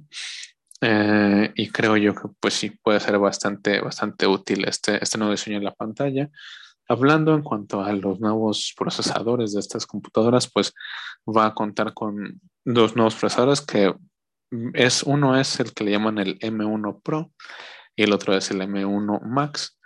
eh, 0.80 1.52
y 1.54 1.70
creo 1.70 1.96
yo 1.96 2.14
que 2.14 2.28
pues 2.40 2.54
sí 2.54 2.70
puede 2.70 3.00
ser 3.00 3.18
bastante, 3.18 3.80
bastante 3.80 4.26
útil 4.26 4.66
este, 4.66 5.02
este 5.02 5.18
nuevo 5.18 5.32
diseño 5.32 5.58
en 5.58 5.64
la 5.64 5.74
pantalla. 5.74 6.28
Hablando 6.88 7.34
en 7.34 7.42
cuanto 7.42 7.82
a 7.82 7.92
los 7.92 8.20
nuevos 8.20 8.74
procesadores 8.76 9.54
de 9.54 9.60
estas 9.60 9.86
computadoras, 9.86 10.50
pues 10.50 10.74
va 11.26 11.46
a 11.46 11.54
contar 11.54 11.94
con 11.94 12.40
dos 12.64 12.96
nuevos 12.96 13.14
procesadores 13.14 13.62
que 13.62 13.94
es 14.74 15.02
uno 15.02 15.38
es 15.38 15.58
el 15.60 15.72
que 15.72 15.84
le 15.84 15.92
llaman 15.92 16.18
el 16.18 16.38
M1 16.38 17.00
Pro 17.02 17.32
y 17.96 18.02
el 18.02 18.12
otro 18.12 18.36
es 18.36 18.50
el 18.50 18.60
M1 18.60 19.22
Max 19.22 19.78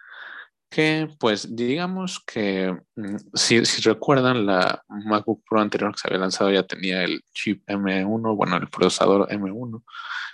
que 0.70 1.08
pues 1.18 1.54
digamos 1.56 2.22
que 2.26 2.76
mm, 2.96 3.16
si, 3.34 3.64
si, 3.64 3.82
recuerdan 3.82 4.46
la 4.46 4.82
MacBook 4.88 5.42
Pro 5.48 5.60
anterior 5.60 5.92
que 5.92 5.98
se 5.98 6.08
había 6.08 6.20
lanzado 6.20 6.50
ya 6.50 6.62
tenía 6.62 7.04
el 7.04 7.22
chip 7.32 7.66
M1, 7.66 8.36
bueno, 8.36 8.56
el 8.56 8.68
procesador 8.68 9.28
M1, 9.28 9.82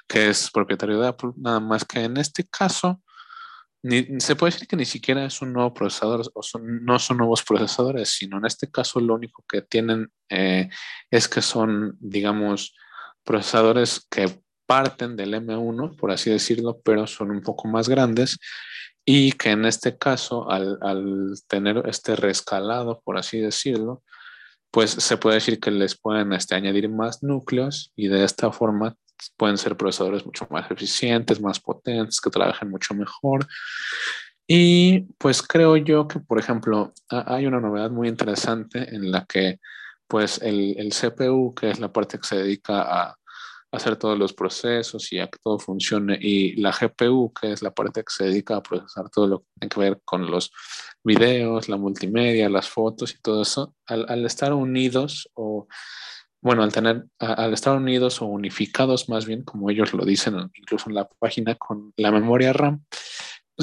que 0.09 0.29
es 0.31 0.51
propietario 0.51 1.01
de 1.01 1.09
Apple, 1.09 1.31
nada 1.37 1.61
más 1.61 1.85
que 1.85 2.01
en 2.01 2.16
este 2.16 2.44
caso 2.44 3.01
ni, 3.85 4.18
se 4.18 4.35
puede 4.35 4.53
decir 4.53 4.66
que 4.66 4.77
ni 4.77 4.87
siquiera 4.87 5.27
es 5.27 5.42
un 5.42 5.53
nuevo 5.53 5.75
procesador 5.75 6.23
o 6.33 6.42
son, 6.42 6.85
no 6.87 6.99
son 6.99 7.18
nuevos 7.18 7.42
procesadores, 7.42 8.09
sino 8.09 8.38
en 8.38 8.47
este 8.47 8.70
caso 8.70 8.99
lo 8.99 9.14
único 9.14 9.44
que 9.47 9.61
tienen 9.61 10.11
eh, 10.31 10.70
es 11.11 11.29
que 11.29 11.42
son, 11.42 11.94
digamos, 12.01 12.75
procesadores 13.25 14.07
que 14.11 14.40
parten 14.66 15.16
del 15.16 15.35
M1, 15.35 15.99
por 15.99 16.11
así 16.11 16.31
decirlo, 16.31 16.81
pero 16.83 17.07
son 17.07 17.31
un 17.31 17.42
poco 17.42 17.68
más 17.68 17.87
grandes 17.87 18.38
y 19.04 19.32
que 19.32 19.50
en 19.50 19.64
este 19.66 19.98
caso, 19.98 20.50
al, 20.50 21.34
tener 21.46 21.82
este 21.86 22.16
rescalado, 22.16 23.02
por 23.04 23.18
así 23.18 23.38
decirlo, 23.38 24.02
pues 24.70 24.90
se 24.90 25.16
puede 25.16 25.36
decir 25.36 25.60
que 25.60 25.70
les 25.70 25.98
pueden 25.98 26.32
este, 26.32 26.54
añadir 26.54 26.88
más 26.88 27.22
núcleos 27.22 27.92
y 27.94 28.08
de 28.08 28.24
esta 28.24 28.50
forma 28.50 28.96
pueden 29.36 29.58
ser 29.58 29.76
procesadores 29.76 30.26
mucho 30.26 30.46
más 30.50 30.70
eficientes, 30.70 31.40
más 31.40 31.60
potentes, 31.60 32.20
que 32.20 32.30
trabajen 32.30 32.70
mucho 32.70 32.94
mejor. 32.94 33.46
Y 34.46 35.02
pues 35.18 35.42
creo 35.42 35.76
yo 35.76 36.08
que, 36.08 36.18
por 36.20 36.38
ejemplo, 36.38 36.92
hay 37.08 37.46
una 37.46 37.60
novedad 37.60 37.90
muy 37.90 38.08
interesante 38.08 38.94
en 38.94 39.10
la 39.10 39.24
que 39.24 39.60
pues 40.06 40.40
el 40.42 40.92
CPU, 40.92 41.54
que 41.54 41.70
es 41.70 41.78
la 41.78 41.92
parte 41.92 42.18
que 42.18 42.26
se 42.26 42.36
dedica 42.36 42.82
a 42.82 43.16
hacer 43.74 43.96
todos 43.96 44.18
los 44.18 44.32
procesos 44.32 45.12
y 45.12 45.18
a 45.18 45.28
que 45.28 45.38
todo 45.42 45.58
funcione. 45.58 46.18
Y 46.20 46.56
la 46.56 46.72
GPU, 46.72 47.32
que 47.32 47.52
es 47.52 47.62
la 47.62 47.72
parte 47.72 48.02
que 48.02 48.12
se 48.12 48.24
dedica 48.24 48.56
a 48.56 48.62
procesar 48.62 49.10
todo 49.10 49.26
lo 49.26 49.38
que 49.40 49.46
tiene 49.60 49.68
que 49.70 49.80
ver 49.80 50.00
con 50.04 50.30
los 50.30 50.52
videos, 51.02 51.68
la 51.68 51.76
multimedia, 51.76 52.48
las 52.48 52.68
fotos 52.68 53.14
y 53.14 53.20
todo 53.20 53.42
eso, 53.42 53.74
al, 53.87 54.24
estar 54.24 54.52
unidos 54.52 55.30
o, 55.34 55.66
bueno, 56.40 56.62
al 56.62 56.72
tener, 56.72 57.04
al 57.18 57.52
estar 57.52 57.76
unidos 57.76 58.22
o 58.22 58.26
unificados 58.26 59.08
más 59.08 59.26
bien, 59.26 59.42
como 59.42 59.70
ellos 59.70 59.92
lo 59.92 60.04
dicen 60.04 60.50
incluso 60.54 60.88
en 60.88 60.94
la 60.96 61.08
página 61.08 61.54
con 61.54 61.92
la 61.96 62.10
memoria 62.10 62.52
RAM, 62.52 62.84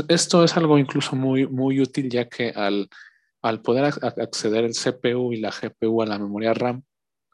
esto 0.08 0.43
es 0.43 0.56
algo 0.56 0.78
incluso 0.78 1.15
muy, 1.15 1.47
muy 1.47 1.82
útil 1.82 2.10
ya 2.10 2.30
que 2.30 2.50
al, 2.50 2.89
al 3.41 3.62
poder 3.62 3.93
acceder 4.02 4.65
el 4.65 4.74
CPU 4.74 5.34
y 5.34 5.38
la 5.38 5.52
GPU 5.52 6.02
a 6.02 6.06
la 6.06 6.19
memoria 6.19 6.54
RAM, 6.54 6.84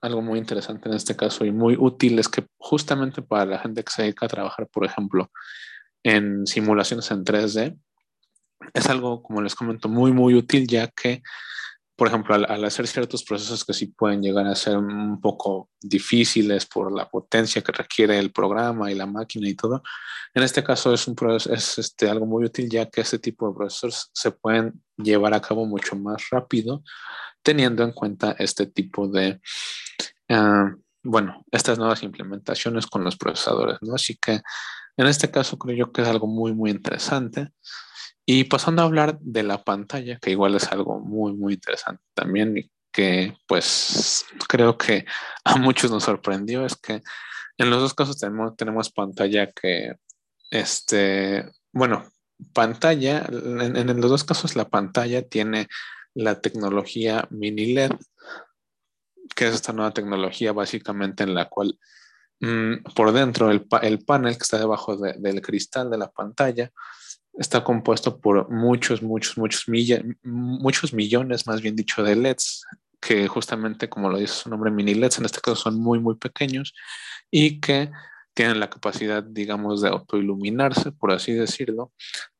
algo 0.01 0.21
muy 0.21 0.39
interesante 0.39 0.89
en 0.89 0.95
este 0.95 1.15
caso 1.15 1.45
y 1.45 1.51
muy 1.51 1.75
útil 1.77 2.19
es 2.19 2.29
que 2.29 2.45
justamente 2.57 3.21
para 3.21 3.45
la 3.45 3.59
gente 3.59 3.83
que 3.83 3.91
se 3.91 4.03
dedica 4.03 4.25
a 4.25 4.29
trabajar, 4.29 4.67
por 4.67 4.85
ejemplo, 4.85 5.31
en 6.03 6.45
simulaciones 6.45 7.09
en 7.11 7.25
3D, 7.25 7.77
es 8.73 8.89
algo, 8.89 9.21
como 9.21 9.41
les 9.41 9.55
comento, 9.55 9.89
muy, 9.89 10.11
muy 10.11 10.33
útil 10.33 10.67
ya 10.67 10.87
que, 10.87 11.21
por 11.95 12.07
ejemplo, 12.07 12.35
al, 12.35 12.65
hacer 12.65 12.87
ciertos 12.87 13.23
procesos 13.23 13.65
que 13.65 13.73
sí 13.73 13.87
pueden 13.87 14.21
llegar 14.21 14.45
a 14.47 14.55
ser 14.55 14.77
un 14.77 15.19
poco 15.19 15.69
difíciles 15.81 16.65
por 16.65 16.95
la 16.95 17.09
potencia 17.09 17.61
que 17.61 17.71
requiere 17.71 18.19
el 18.19 18.31
programa 18.31 18.91
y 18.91 18.95
la 18.95 19.05
máquina 19.05 19.47
y 19.47 19.55
todo, 19.55 19.81
en 20.33 20.43
este 20.43 20.63
caso 20.63 20.93
es, 20.93 21.07
un, 21.07 21.15
es 21.49 21.77
este, 21.77 22.09
algo 22.09 22.25
muy 22.25 22.45
útil 22.45 22.69
ya 22.69 22.87
que 22.87 23.01
este 23.01 23.19
tipo 23.19 23.47
de 23.47 23.55
procesos 23.55 24.09
se 24.13 24.31
pueden 24.31 24.83
llevar 24.97 25.33
a 25.33 25.41
cabo 25.41 25.65
mucho 25.65 25.95
más 25.95 26.29
rápido 26.29 26.83
teniendo 27.41 27.83
en 27.83 27.93
cuenta 27.93 28.35
este 28.37 28.65
tipo 28.67 29.07
de, 29.07 29.39
uh, 30.29 30.81
bueno, 31.03 31.45
estas 31.51 31.77
nuevas 31.77 32.03
implementaciones 32.03 32.87
con 32.87 33.03
los 33.03 33.17
procesadores, 33.17 33.77
¿no? 33.81 33.95
Así 33.95 34.17
que 34.17 34.41
en 34.97 35.07
este 35.07 35.31
caso 35.31 35.57
creo 35.57 35.77
yo 35.77 35.91
que 35.91 36.01
es 36.01 36.07
algo 36.07 36.27
muy, 36.27 36.53
muy 36.53 36.71
interesante. 36.71 37.49
Y 38.25 38.43
pasando 38.45 38.81
a 38.81 38.85
hablar 38.85 39.17
de 39.21 39.43
la 39.43 39.63
pantalla, 39.63 40.19
que 40.19 40.31
igual 40.31 40.55
es 40.55 40.69
algo 40.71 40.99
muy, 40.99 41.33
muy 41.33 41.53
interesante 41.53 42.03
también 42.13 42.57
y 42.57 42.69
que 42.91 43.37
pues 43.47 44.25
creo 44.49 44.77
que 44.77 45.05
a 45.45 45.55
muchos 45.57 45.91
nos 45.91 46.03
sorprendió, 46.03 46.65
es 46.65 46.75
que 46.75 47.03
en 47.57 47.69
los 47.69 47.81
dos 47.81 47.93
casos 47.93 48.17
tenemos, 48.19 48.55
tenemos 48.55 48.91
pantalla 48.91 49.51
que, 49.51 49.95
este, 50.51 51.49
bueno, 51.71 52.11
pantalla, 52.53 53.25
en, 53.29 54.01
los 54.01 54.09
dos 54.09 54.23
casos 54.23 54.55
la 54.55 54.69
pantalla 54.69 55.27
tiene 55.27 55.67
la 56.13 56.39
tecnología 56.41 57.27
mini 57.31 57.73
LED, 57.73 57.91
que 59.37 59.47
es 59.47 59.53
esta 59.53 59.71
nueva 59.71 59.91
tecnología 59.91 60.51
básicamente 60.51 61.23
en 61.23 61.35
la 61.35 61.47
cual 61.47 61.77
mmm, 62.39 62.77
por 62.95 63.11
dentro 63.13 63.51
el, 63.51 63.67
el, 63.83 63.99
panel 63.99 64.35
que 64.35 64.43
está 64.43 64.57
debajo 64.57 64.97
de, 64.97 65.13
del 65.19 65.41
cristal 65.43 65.91
de 65.91 65.99
la 65.99 66.09
pantalla 66.09 66.71
está 67.37 67.63
compuesto 67.63 68.19
por 68.19 68.49
muchos, 68.49 69.03
muchos, 69.03 69.37
muchos, 69.37 69.65
muchos 70.23 70.93
millones, 70.93 71.45
más 71.45 71.61
bien 71.61 71.75
dicho, 71.75 72.01
de 72.01 72.15
LEDs, 72.15 72.65
que 72.99 73.27
justamente, 73.27 73.89
como 73.89 74.09
lo 74.09 74.17
dice 74.17 74.33
su 74.33 74.49
nombre, 74.49 74.71
mini 74.71 74.95
LEDs, 74.95 75.19
en 75.19 75.25
este 75.25 75.39
caso 75.39 75.55
son 75.55 75.79
muy, 75.79 75.99
muy 75.99 76.15
pequeños 76.15 76.73
y 77.29 77.59
que 77.59 77.91
tienen 78.33 78.59
la 78.59 78.71
capacidad, 78.71 79.23
digamos, 79.23 79.83
de 79.83 79.89
autoiluminarse, 79.89 80.91
por 80.91 81.11
así 81.11 81.33
decirlo. 81.33 81.93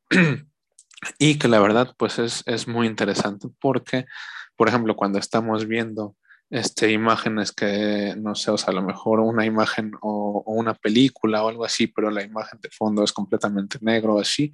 y 1.19 1.37
que 1.37 1.47
la 1.47 1.59
verdad, 1.59 1.93
pues 1.95 2.17
es, 2.17 2.41
es 2.47 2.67
muy 2.67 2.87
interesante 2.87 3.49
porque, 3.59 4.07
por 4.55 4.67
ejemplo, 4.67 4.95
cuando 4.95 5.19
estamos 5.19 5.67
viendo 5.67 6.15
este, 6.49 6.91
imágenes 6.91 7.51
que, 7.51 8.15
no 8.17 8.35
sé, 8.35 8.51
o 8.51 8.57
sea, 8.57 8.71
a 8.71 8.75
lo 8.75 8.81
mejor 8.81 9.19
una 9.19 9.45
imagen 9.45 9.91
o, 10.01 10.43
una 10.45 10.73
película 10.73 11.43
o 11.43 11.49
algo 11.49 11.65
así, 11.65 11.87
pero 11.87 12.09
la 12.09 12.23
imagen 12.23 12.59
de 12.61 12.69
fondo 12.69 13.03
es 13.03 13.11
completamente 13.11 13.77
negro, 13.81 14.19
así, 14.19 14.51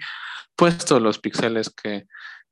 pues 0.55 0.77
todos 0.85 1.01
los 1.01 1.19
píxeles 1.19 1.69
que 1.69 2.07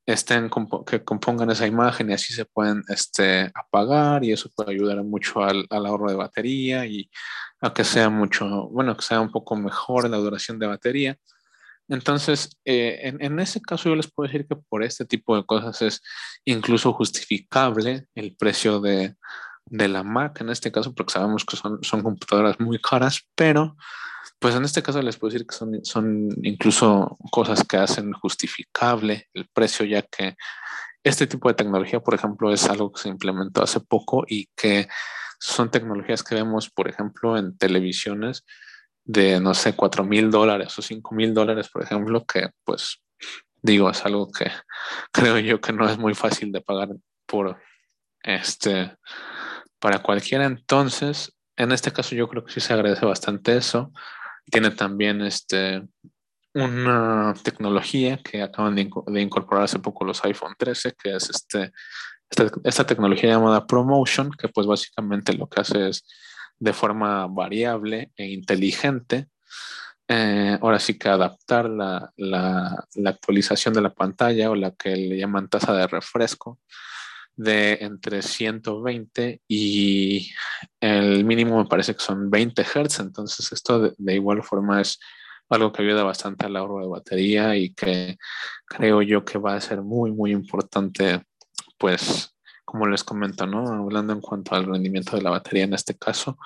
estén, 0.06 0.50
que 0.86 1.04
compongan 1.04 1.50
esa 1.50 1.66
imagen 1.66 2.10
y 2.10 2.14
así 2.14 2.32
se 2.32 2.44
pueden 2.44 2.82
este, 2.88 3.50
apagar 3.54 4.24
y 4.24 4.32
eso 4.32 4.50
puede 4.54 4.72
ayudar 4.72 5.02
mucho 5.04 5.42
al, 5.42 5.66
al, 5.70 5.86
ahorro 5.86 6.10
de 6.10 6.16
batería 6.16 6.86
y 6.86 7.10
a 7.60 7.72
que 7.72 7.84
sea 7.84 8.10
mucho, 8.10 8.68
bueno, 8.68 8.96
que 8.96 9.02
sea 9.02 9.20
un 9.20 9.30
poco 9.30 9.56
mejor 9.56 10.08
la 10.08 10.16
duración 10.16 10.58
de 10.58 10.66
batería. 10.66 11.18
Entonces, 11.88 12.58
eh, 12.64 13.14
en, 13.18 13.38
ese 13.40 13.60
caso 13.60 13.88
yo 13.88 13.96
les 13.96 14.10
puedo 14.10 14.26
decir 14.26 14.46
que 14.46 14.56
por 14.56 14.82
este 14.82 15.04
tipo 15.04 15.36
de 15.36 15.44
cosas 15.44 15.82
es 15.82 16.02
incluso 16.44 16.92
justificable 16.92 18.06
el 18.14 18.36
precio 18.36 18.80
de, 18.80 19.16
la 19.66 20.02
Mac 20.02 20.40
en 20.40 20.50
este 20.50 20.70
caso, 20.70 20.94
porque 20.94 21.12
sabemos 21.12 21.44
que 21.44 21.56
son, 21.56 21.82
son 21.82 22.02
computadoras 22.02 22.60
muy 22.60 22.80
caras, 22.80 23.20
pero 23.34 23.76
pues 24.38 24.54
en 24.54 24.64
este 24.64 24.82
caso 24.82 25.00
les 25.02 25.16
puedo 25.16 25.32
decir 25.32 25.46
que 25.46 25.54
son, 25.54 25.84
son 25.84 26.28
incluso 26.42 27.16
cosas 27.30 27.64
que 27.64 27.76
hacen 27.76 28.12
justificable 28.12 29.28
el 29.34 29.48
precio, 29.52 29.84
ya 29.86 30.02
que 30.02 30.36
este 31.04 31.26
tipo 31.26 31.48
de 31.48 31.54
tecnología, 31.54 32.00
por 32.00 32.14
ejemplo, 32.14 32.52
es 32.52 32.68
algo 32.68 32.92
que 32.92 33.02
se 33.02 33.08
implementó 33.08 33.62
hace 33.62 33.80
poco 33.80 34.24
y 34.26 34.48
que 34.56 34.88
son 35.38 35.70
tecnologías 35.70 36.22
que 36.22 36.36
vemos, 36.36 36.70
por 36.70 36.88
ejemplo, 36.88 37.36
en 37.36 37.56
televisiones 37.56 38.44
de, 39.04 39.40
no 39.40 39.54
sé, 39.54 39.74
cuatro 39.74 40.04
mil 40.04 40.30
dólares 40.30 40.78
o 40.78 40.82
cinco 40.82 41.14
mil 41.14 41.34
dólares, 41.34 41.68
por 41.68 41.82
ejemplo, 41.82 42.24
que 42.24 42.50
pues 42.64 43.02
digo, 43.62 43.90
es 43.90 44.04
algo 44.04 44.30
que 44.30 44.50
creo 45.12 45.38
yo 45.38 45.60
que 45.60 45.72
no 45.72 45.88
es 45.88 45.98
muy 45.98 46.14
fácil 46.14 46.52
de 46.52 46.60
pagar 46.60 46.88
por 47.26 47.60
este 48.22 48.96
para 49.78 50.00
cualquiera. 50.00 50.44
Entonces, 50.44 51.34
en 51.56 51.72
este 51.72 51.92
caso 51.92 52.14
yo 52.14 52.28
creo 52.28 52.44
que 52.44 52.52
sí 52.52 52.60
se 52.60 52.72
agradece 52.72 53.04
bastante 53.04 53.56
eso. 53.56 53.92
Tiene 54.50 54.70
también 54.70 55.22
este 55.22 55.82
una 56.54 57.34
tecnología 57.42 58.18
que 58.18 58.42
acaban 58.42 58.74
de, 58.74 58.90
incorporar 59.20 59.64
hace 59.64 59.78
poco 59.78 60.04
los 60.04 60.22
iPhone 60.24 60.54
13, 60.58 60.92
que 61.02 61.16
es 61.16 61.30
este, 61.30 61.72
esta, 62.28 62.50
esta 62.64 62.84
tecnología 62.84 63.30
llamada 63.30 63.66
ProMotion, 63.66 64.30
que 64.32 64.48
pues 64.48 64.66
básicamente 64.66 65.32
lo 65.32 65.48
que 65.48 65.62
hace 65.62 65.88
es 65.88 66.04
de 66.62 66.72
forma 66.72 67.26
variable 67.26 68.12
e 68.16 68.26
inteligente. 68.30 69.26
Eh, 70.06 70.56
ahora 70.60 70.78
sí 70.78 70.96
que 70.96 71.08
adaptar 71.08 71.68
la, 71.68 72.12
la, 72.16 72.86
actualización 73.04 73.74
de 73.74 73.80
la 73.80 73.92
pantalla 73.92 74.50
o 74.50 74.54
la 74.54 74.70
que 74.70 74.94
le 74.94 75.18
llaman 75.18 75.48
tasa 75.48 75.72
de 75.72 75.86
refresco 75.88 76.60
de 77.34 77.78
entre 77.80 78.22
120 78.22 79.40
y 79.48 80.30
el 80.80 81.24
mínimo 81.24 81.58
me 81.58 81.68
parece 81.68 81.94
que 81.94 82.02
son 82.04 82.30
20 82.30 82.62
Hz. 82.62 83.00
Entonces 83.00 83.50
esto 83.52 83.80
de, 83.80 83.94
de 83.98 84.14
igual 84.14 84.44
forma 84.44 84.80
es 84.80 85.00
algo 85.48 85.72
que 85.72 85.82
ayuda 85.82 86.04
bastante 86.04 86.46
al 86.46 86.56
ahorro 86.56 86.80
de 86.80 86.88
batería 86.88 87.56
y 87.56 87.74
que 87.74 88.18
creo 88.66 89.02
yo 89.02 89.24
que 89.24 89.38
va 89.38 89.54
a 89.56 89.60
ser 89.60 89.82
muy, 89.82 90.12
muy 90.12 90.30
importante 90.30 91.22
pues 91.76 92.31
como 92.64 92.86
les 92.86 93.04
comento, 93.04 93.46
¿no? 93.46 93.68
Hablando 93.68 94.12
en 94.12 94.20
cuanto 94.20 94.54
al 94.54 94.66
rendimiento 94.66 95.16
de 95.16 95.22
la 95.22 95.30
batería 95.30 95.64
en 95.64 95.74
este 95.74 95.96
caso 95.96 96.38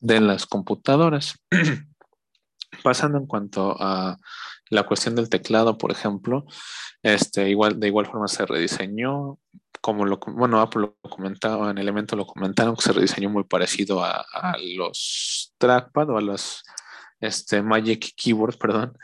de 0.00 0.20
las 0.20 0.46
computadoras. 0.46 1.38
Pasando 2.82 3.18
en 3.18 3.26
cuanto 3.26 3.76
a 3.80 4.18
la 4.70 4.82
cuestión 4.84 5.14
del 5.14 5.28
teclado, 5.28 5.78
por 5.78 5.92
ejemplo, 5.92 6.44
este, 7.02 7.48
igual, 7.48 7.78
de 7.78 7.86
igual 7.86 8.06
forma 8.06 8.28
se 8.28 8.44
rediseñó, 8.44 9.38
como 9.80 10.04
lo, 10.04 10.18
bueno, 10.18 10.60
Apple 10.60 10.82
lo 11.02 11.10
comentaba, 11.10 11.70
en 11.70 11.78
Elemento 11.78 12.16
lo 12.16 12.26
comentaron, 12.26 12.74
que 12.74 12.82
se 12.82 12.92
rediseñó 12.92 13.30
muy 13.30 13.44
parecido 13.44 14.04
a, 14.04 14.24
los 14.76 15.54
trackpad 15.58 16.10
o 16.10 16.18
a 16.18 16.20
los 16.20 16.64
este, 17.20 17.62
Magic 17.62 18.12
Keyboards, 18.16 18.56
perdón, 18.56 18.98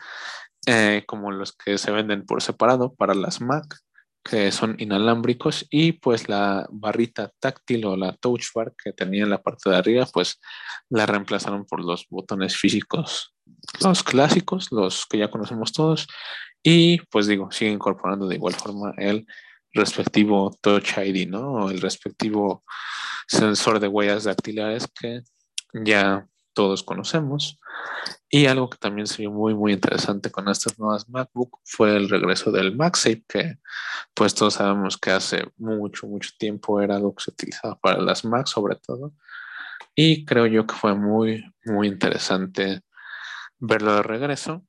eh, 0.66 1.04
como 1.06 1.30
los 1.30 1.52
que 1.52 1.78
se 1.78 1.92
venden 1.92 2.26
por 2.26 2.42
separado 2.42 2.94
para 2.94 3.14
las 3.14 3.40
Mac 3.40 3.82
que 4.22 4.52
son 4.52 4.76
inalámbricos 4.78 5.66
y 5.70 5.92
pues 5.92 6.28
la 6.28 6.66
barrita 6.70 7.32
táctil 7.40 7.84
o 7.86 7.96
la 7.96 8.12
touch 8.12 8.46
bar 8.54 8.74
que 8.76 8.92
tenía 8.92 9.24
en 9.24 9.30
la 9.30 9.42
parte 9.42 9.68
de 9.70 9.76
arriba 9.76 10.06
pues 10.12 10.40
la 10.88 11.06
reemplazaron 11.06 11.64
por 11.64 11.84
los 11.84 12.06
botones 12.08 12.56
físicos 12.56 13.34
los 13.82 14.02
clásicos 14.02 14.70
los 14.70 15.06
que 15.06 15.18
ya 15.18 15.30
conocemos 15.30 15.72
todos 15.72 16.06
y 16.62 17.00
pues 17.10 17.26
digo 17.26 17.50
sigue 17.50 17.72
incorporando 17.72 18.28
de 18.28 18.36
igual 18.36 18.54
forma 18.54 18.94
el 18.96 19.26
respectivo 19.72 20.56
touch 20.60 20.98
ID 20.98 21.28
no 21.28 21.52
o 21.52 21.70
el 21.70 21.80
respectivo 21.80 22.64
sensor 23.26 23.80
de 23.80 23.88
huellas 23.88 24.24
dactilares 24.24 24.86
que 24.88 25.22
ya 25.72 26.26
todos 26.52 26.82
conocemos. 26.82 27.58
Y 28.28 28.46
algo 28.46 28.70
que 28.70 28.78
también 28.78 29.06
se 29.06 29.22
vio 29.22 29.30
muy, 29.30 29.54
muy 29.54 29.72
interesante 29.72 30.30
con 30.30 30.48
estas 30.48 30.78
nuevas 30.78 31.08
MacBook 31.08 31.58
fue 31.64 31.96
el 31.96 32.08
regreso 32.08 32.50
del 32.50 32.76
MagSafe, 32.76 33.24
que 33.28 33.58
pues 34.14 34.34
todos 34.34 34.54
sabemos 34.54 34.96
que 34.96 35.10
hace 35.10 35.44
mucho, 35.56 36.06
mucho 36.06 36.30
tiempo 36.38 36.80
era 36.80 36.96
algo 36.96 37.14
que 37.14 37.24
se 37.24 37.30
utilizaba 37.30 37.78
para 37.78 38.00
las 38.00 38.24
Mac 38.24 38.46
sobre 38.46 38.76
todo. 38.76 39.12
Y 39.94 40.24
creo 40.24 40.46
yo 40.46 40.66
que 40.66 40.74
fue 40.74 40.94
muy, 40.94 41.44
muy 41.64 41.88
interesante 41.88 42.82
verlo 43.58 43.96
de 43.96 44.02
regreso. 44.02 44.64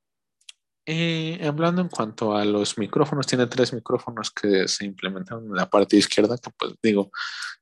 Y 0.85 1.41
hablando 1.41 1.81
en 1.81 1.87
cuanto 1.87 2.35
a 2.35 2.43
los 2.43 2.77
micrófonos, 2.77 3.25
tiene 3.25 3.47
tres 3.47 3.71
micrófonos 3.73 4.31
que 4.31 4.67
se 4.67 4.85
implementaron 4.85 5.45
en 5.45 5.55
la 5.55 5.69
parte 5.69 5.95
izquierda, 5.95 6.37
que 6.37 6.51
pues 6.57 6.73
digo, 6.83 7.09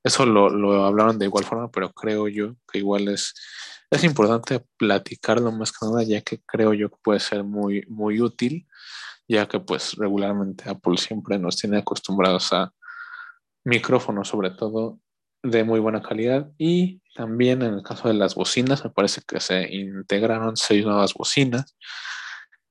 eso 0.04 0.26
lo, 0.26 0.50
lo 0.50 0.84
hablaron 0.86 1.20
de 1.20 1.26
igual 1.26 1.44
forma, 1.44 1.70
pero 1.70 1.92
creo 1.94 2.28
yo 2.28 2.56
que 2.72 2.80
igual 2.80 3.08
es 3.10 3.36
es 3.92 4.04
importante 4.06 4.66
platicarlo 4.78 5.52
más 5.52 5.72
que 5.74 5.86
nada, 5.86 6.04
ya 6.04 6.22
que 6.22 6.42
creo 6.42 6.74
yo 6.74 6.90
que 6.90 6.98
puede 7.04 7.20
ser 7.20 7.44
muy, 7.44 7.86
muy 7.90 8.22
útil, 8.22 8.66
ya 9.28 9.48
que 9.48 9.60
pues 9.60 9.94
regularmente 9.98 10.70
Apple 10.70 10.98
siempre 10.98 11.38
nos 11.38 11.58
tiene 11.58 11.80
acostumbrados 11.80 12.54
a 12.54 12.74
micrófonos, 13.66 14.30
sobre 14.30 14.52
todo 14.52 15.00
de 15.44 15.66
muy 15.66 15.82
buena 15.82 16.02
calidad. 16.02 16.50
Y 16.58 17.02
también 17.16 17.62
en 17.64 17.74
el 17.74 17.84
caso 17.84 18.08
de 18.08 18.14
las 18.14 18.34
bocinas, 18.36 18.84
me 18.84 18.92
parece 18.92 19.22
que 19.28 19.42
se 19.42 19.74
integraron 19.74 20.56
seis 20.56 20.86
nuevas 20.86 21.14
bocinas. 21.14 21.76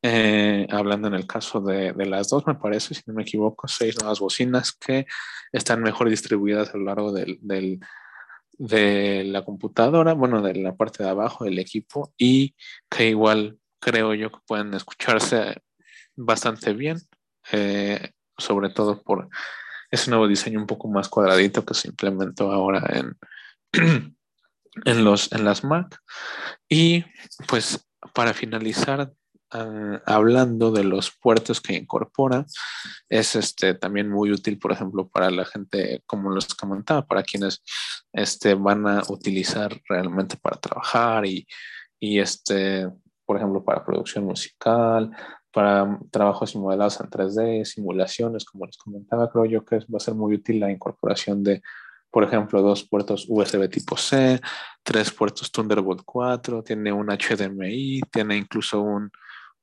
Eh, 0.02 0.66
hablando 0.70 1.08
en 1.08 1.14
el 1.14 1.26
caso 1.26 1.60
de, 1.60 1.92
las 2.06 2.30
dos, 2.30 2.46
me 2.46 2.54
parece, 2.54 2.94
si 2.94 3.02
no 3.06 3.12
me 3.12 3.22
equivoco, 3.22 3.68
seis 3.68 3.98
nuevas 4.00 4.20
bocinas 4.20 4.72
que 4.72 5.04
están 5.52 5.82
mejor 5.82 6.08
distribuidas 6.08 6.74
a 6.74 6.78
lo 6.78 6.84
largo 6.84 7.12
del, 7.12 7.38
de 8.60 9.24
la 9.24 9.42
computadora, 9.42 10.12
bueno, 10.12 10.42
de 10.42 10.54
la 10.54 10.76
parte 10.76 11.02
de 11.02 11.08
abajo 11.08 11.44
del 11.44 11.58
equipo 11.58 12.12
y 12.18 12.54
que 12.90 13.08
igual 13.08 13.58
creo 13.80 14.12
yo 14.12 14.30
que 14.30 14.38
pueden 14.46 14.74
escucharse 14.74 15.62
bastante 16.14 16.74
bien, 16.74 16.98
eh, 17.52 18.10
sobre 18.36 18.68
todo 18.68 19.02
por 19.02 19.30
ese 19.90 20.10
nuevo 20.10 20.28
diseño 20.28 20.60
un 20.60 20.66
poco 20.66 20.88
más 20.88 21.08
cuadradito 21.08 21.64
que 21.64 21.72
se 21.72 21.88
implementó 21.88 22.52
ahora 22.52 22.84
en, 22.92 23.16
en, 24.84 25.04
los, 25.04 25.32
en 25.32 25.46
las 25.46 25.64
Mac. 25.64 25.98
Y 26.68 27.06
pues 27.48 27.88
para 28.12 28.34
finalizar, 28.34 29.10
Ah, 29.52 30.00
hablando 30.06 30.70
de 30.70 30.84
los 30.84 31.10
puertos 31.10 31.60
que 31.60 31.74
incorpora, 31.74 32.46
es 33.08 33.34
este, 33.34 33.74
también 33.74 34.08
muy 34.08 34.30
útil, 34.30 34.60
por 34.60 34.70
ejemplo, 34.70 35.08
para 35.08 35.28
la 35.30 35.44
gente, 35.44 36.02
como 36.06 36.30
los 36.30 36.54
comentaba, 36.54 37.04
para 37.04 37.24
quienes 37.24 37.60
este, 38.12 38.54
van 38.54 38.86
a 38.86 39.02
utilizar 39.08 39.80
realmente 39.88 40.36
para 40.36 40.60
trabajar 40.60 41.26
y, 41.26 41.48
y 41.98 42.20
este, 42.20 42.88
por 43.26 43.38
ejemplo, 43.38 43.64
para 43.64 43.84
producción 43.84 44.24
musical, 44.24 45.10
para 45.52 45.98
trabajos 46.12 46.54
modelados 46.54 47.00
en 47.00 47.10
3D, 47.10 47.64
simulaciones, 47.64 48.44
como 48.44 48.66
les 48.66 48.76
comentaba, 48.76 49.32
creo 49.32 49.46
yo 49.46 49.64
que 49.64 49.78
va 49.78 49.96
a 49.96 50.00
ser 50.00 50.14
muy 50.14 50.34
útil 50.34 50.60
la 50.60 50.70
incorporación 50.70 51.42
de, 51.42 51.60
por 52.12 52.22
ejemplo, 52.22 52.62
dos 52.62 52.84
puertos 52.84 53.26
USB 53.28 53.68
tipo 53.68 53.96
C, 53.96 54.40
tres 54.84 55.10
puertos 55.10 55.50
Thunderbolt 55.50 56.02
4, 56.04 56.62
tiene 56.62 56.92
un 56.92 57.08
HDMI, 57.08 58.00
tiene 58.12 58.36
incluso 58.36 58.80
un 58.80 59.10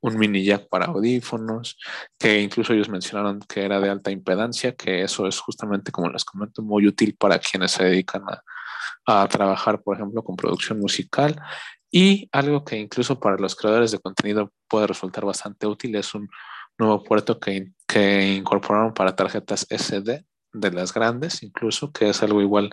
un 0.00 0.16
mini 0.18 0.44
jack 0.44 0.68
para 0.68 0.86
audífonos, 0.86 1.76
que 2.18 2.40
incluso 2.40 2.72
ellos 2.72 2.88
mencionaron 2.88 3.40
que 3.40 3.64
era 3.64 3.80
de 3.80 3.90
alta 3.90 4.10
impedancia, 4.10 4.74
que 4.74 5.02
eso 5.02 5.26
es 5.26 5.38
justamente, 5.40 5.92
como 5.92 6.08
les 6.10 6.24
comento, 6.24 6.62
muy 6.62 6.86
útil 6.86 7.16
para 7.18 7.38
quienes 7.38 7.72
se 7.72 7.84
dedican 7.84 8.22
a, 8.28 8.42
trabajar, 9.28 9.80
por 9.82 9.96
ejemplo, 9.96 10.22
con 10.22 10.36
producción 10.36 10.80
musical. 10.80 11.40
Y 11.90 12.28
algo 12.32 12.64
que 12.64 12.76
incluso 12.76 13.18
para 13.18 13.38
los 13.38 13.56
creadores 13.56 13.90
de 13.90 13.98
contenido 13.98 14.52
puede 14.68 14.86
resultar 14.86 15.24
bastante 15.24 15.66
útil 15.66 15.96
es 15.96 16.14
un 16.14 16.28
nuevo 16.78 17.02
puerto 17.02 17.40
que, 17.40 17.72
que 17.86 18.34
incorporaron 18.34 18.92
para 18.92 19.16
tarjetas 19.16 19.66
SD 19.70 20.26
de 20.52 20.70
las 20.72 20.92
grandes, 20.92 21.42
incluso, 21.42 21.90
que 21.90 22.10
es 22.10 22.22
algo 22.22 22.42
igual 22.42 22.70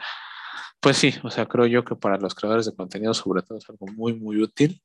pues 0.86 0.98
sí, 0.98 1.16
o 1.24 1.32
sea, 1.32 1.48
creo 1.48 1.66
yo 1.66 1.84
que 1.84 1.96
para 1.96 2.20
los 2.20 2.36
creadores 2.36 2.68
de 2.68 2.76
contenido 2.76 3.14
sobre 3.16 3.42
todo 3.42 3.58
es 3.58 3.68
algo 3.70 3.88
muy, 3.88 4.14
muy 4.14 4.40
útil. 4.40 4.84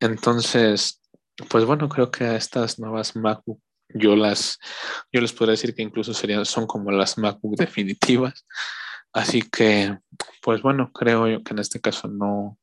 Entonces, 0.00 1.02
pues 1.48 1.64
bueno, 1.64 1.88
creo 1.88 2.10
que 2.10 2.34
estas 2.36 2.78
nuevas 2.78 3.16
MacBook 3.16 3.60
yo 3.94 4.16
las, 4.16 4.58
yo 5.12 5.20
les 5.20 5.32
podría 5.32 5.52
decir 5.52 5.74
que 5.74 5.82
incluso 5.82 6.12
serían, 6.12 6.44
son 6.44 6.66
como 6.66 6.90
las 6.90 7.18
MacBook 7.18 7.56
definitivas. 7.56 8.46
Así 9.12 9.42
que, 9.42 9.98
pues 10.42 10.62
bueno, 10.62 10.92
creo 10.92 11.26
yo 11.26 11.42
que 11.42 11.54
en 11.54 11.60
este 11.60 11.80
caso 11.80 12.08
no, 12.08 12.58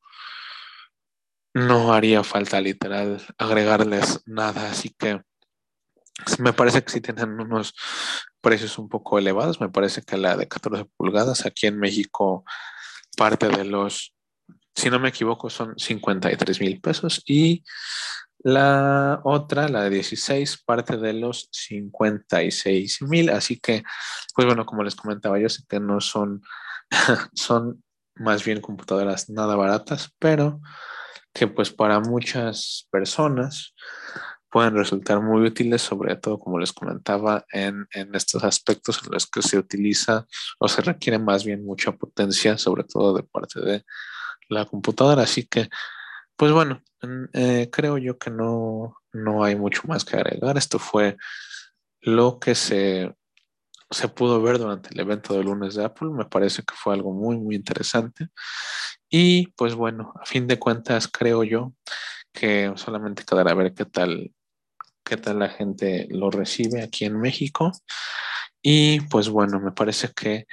no 1.54 1.94
haría 1.94 2.24
falta 2.24 2.62
literal 2.62 3.22
agregarles 3.38 4.22
nada. 4.26 4.70
Así 4.70 4.94
que 4.98 5.22
me 6.40 6.54
parece 6.54 6.84
que 6.84 6.92
sí 6.92 7.02
tienen 7.02 7.40
unos 7.40 7.74
precios 8.42 8.78
un 8.78 8.88
poco 8.88 9.18
elevados. 9.18 9.60
Me 9.60 9.70
parece 9.70 10.04
que 10.04 10.18
la 10.18 10.38
de 10.38 10.48
14 10.48 10.86
pulgadas 10.96 11.46
aquí 11.46 11.68
en 11.68 11.80
México 11.80 12.46
parte 13.18 13.48
de 13.48 13.66
los, 13.66 14.14
si 14.76 14.90
no 14.90 15.00
me 15.00 15.10
equivoco, 15.10 15.50
son 15.50 15.74
53 15.78 16.60
mil 16.62 16.80
pesos 16.82 17.24
y 17.26 17.64
la 18.46 19.22
otra, 19.24 19.68
la 19.70 19.82
de 19.86 19.90
16, 19.90 20.62
parte 20.66 20.98
de 20.98 21.14
los 21.14 21.50
56 21.52 23.02
mil. 23.02 23.32
Así 23.32 23.60
que, 23.60 23.84
pues 24.36 24.46
bueno, 24.46 24.68
como 24.68 24.84
les 24.84 24.96
comentaba, 24.96 25.40
yo 25.40 25.50
sé 25.50 25.64
que 25.68 25.80
no 25.80 26.00
son, 26.00 26.44
son 27.34 27.84
más 28.14 28.46
bien 28.46 28.62
computadoras 28.62 29.32
nada 29.32 29.56
baratas, 29.56 30.14
pero 30.20 30.62
que 31.34 31.48
pues 31.48 31.72
para 31.72 32.00
muchas 32.00 32.88
personas 32.92 33.74
pueden 34.52 34.76
resultar 34.76 35.22
muy 35.22 35.48
útiles, 35.48 35.82
sobre 35.82 36.16
todo 36.16 36.38
como 36.38 36.60
les 36.60 36.72
comentaba, 36.72 37.46
en, 37.52 37.88
en, 37.94 38.14
estos 38.14 38.44
aspectos 38.44 39.02
en 39.04 39.12
los 39.12 39.26
que 39.26 39.42
se 39.42 39.58
utiliza 39.58 40.28
o 40.60 40.68
se 40.68 40.84
requiere 40.84 41.18
más 41.18 41.44
bien 41.44 41.66
mucha 41.66 41.94
potencia, 41.94 42.60
sobre 42.60 42.84
todo 42.84 43.16
de 43.16 43.24
parte 43.24 43.60
de 43.60 43.86
la 44.50 44.66
computadora. 44.66 45.24
Así 45.24 45.48
que 45.48 45.68
pues 46.36 46.52
bueno, 46.52 46.82
eh, 47.34 47.70
creo 47.72 47.98
yo 47.98 48.18
que 48.18 48.30
no, 48.30 48.98
no 49.14 49.44
hay 49.44 49.56
mucho 49.56 49.84
más 49.88 50.04
que 50.04 50.18
agregar. 50.18 50.58
Esto 50.58 50.80
fue 50.80 51.18
lo 52.02 52.40
que 52.40 52.56
se, 52.56 53.14
se 53.90 54.08
pudo 54.10 54.42
ver 54.42 54.60
durante 54.60 54.90
el 54.94 55.00
evento 55.00 55.34
del 55.34 55.46
lunes 55.46 55.76
de 55.76 55.86
Apple. 55.86 56.10
Me 56.10 56.26
parece 56.26 56.64
que 56.64 56.76
fue 56.76 56.94
algo 56.94 57.14
muy, 57.14 57.38
muy 57.38 57.56
interesante. 57.56 58.28
Y 59.10 59.48
pues 59.54 59.76
bueno, 59.76 60.14
a 60.22 60.26
fin 60.26 60.48
de 60.48 60.60
cuentas, 60.60 61.08
creo 61.08 61.44
yo 61.44 61.74
que 62.34 62.74
solamente 62.76 63.24
quedará 63.24 63.52
a 63.52 63.56
ver 63.56 63.74
qué 63.74 63.86
tal, 63.86 64.34
qué 65.04 65.18
tal 65.18 65.40
la 65.40 65.50
gente 65.50 66.08
lo 66.10 66.30
recibe 66.32 66.84
aquí 66.84 67.06
en 67.06 67.20
México. 67.20 67.72
Y 68.62 69.02
pues 69.02 69.30
bueno, 69.30 69.60
me 69.60 69.72
parece 69.72 70.10
que 70.14 70.48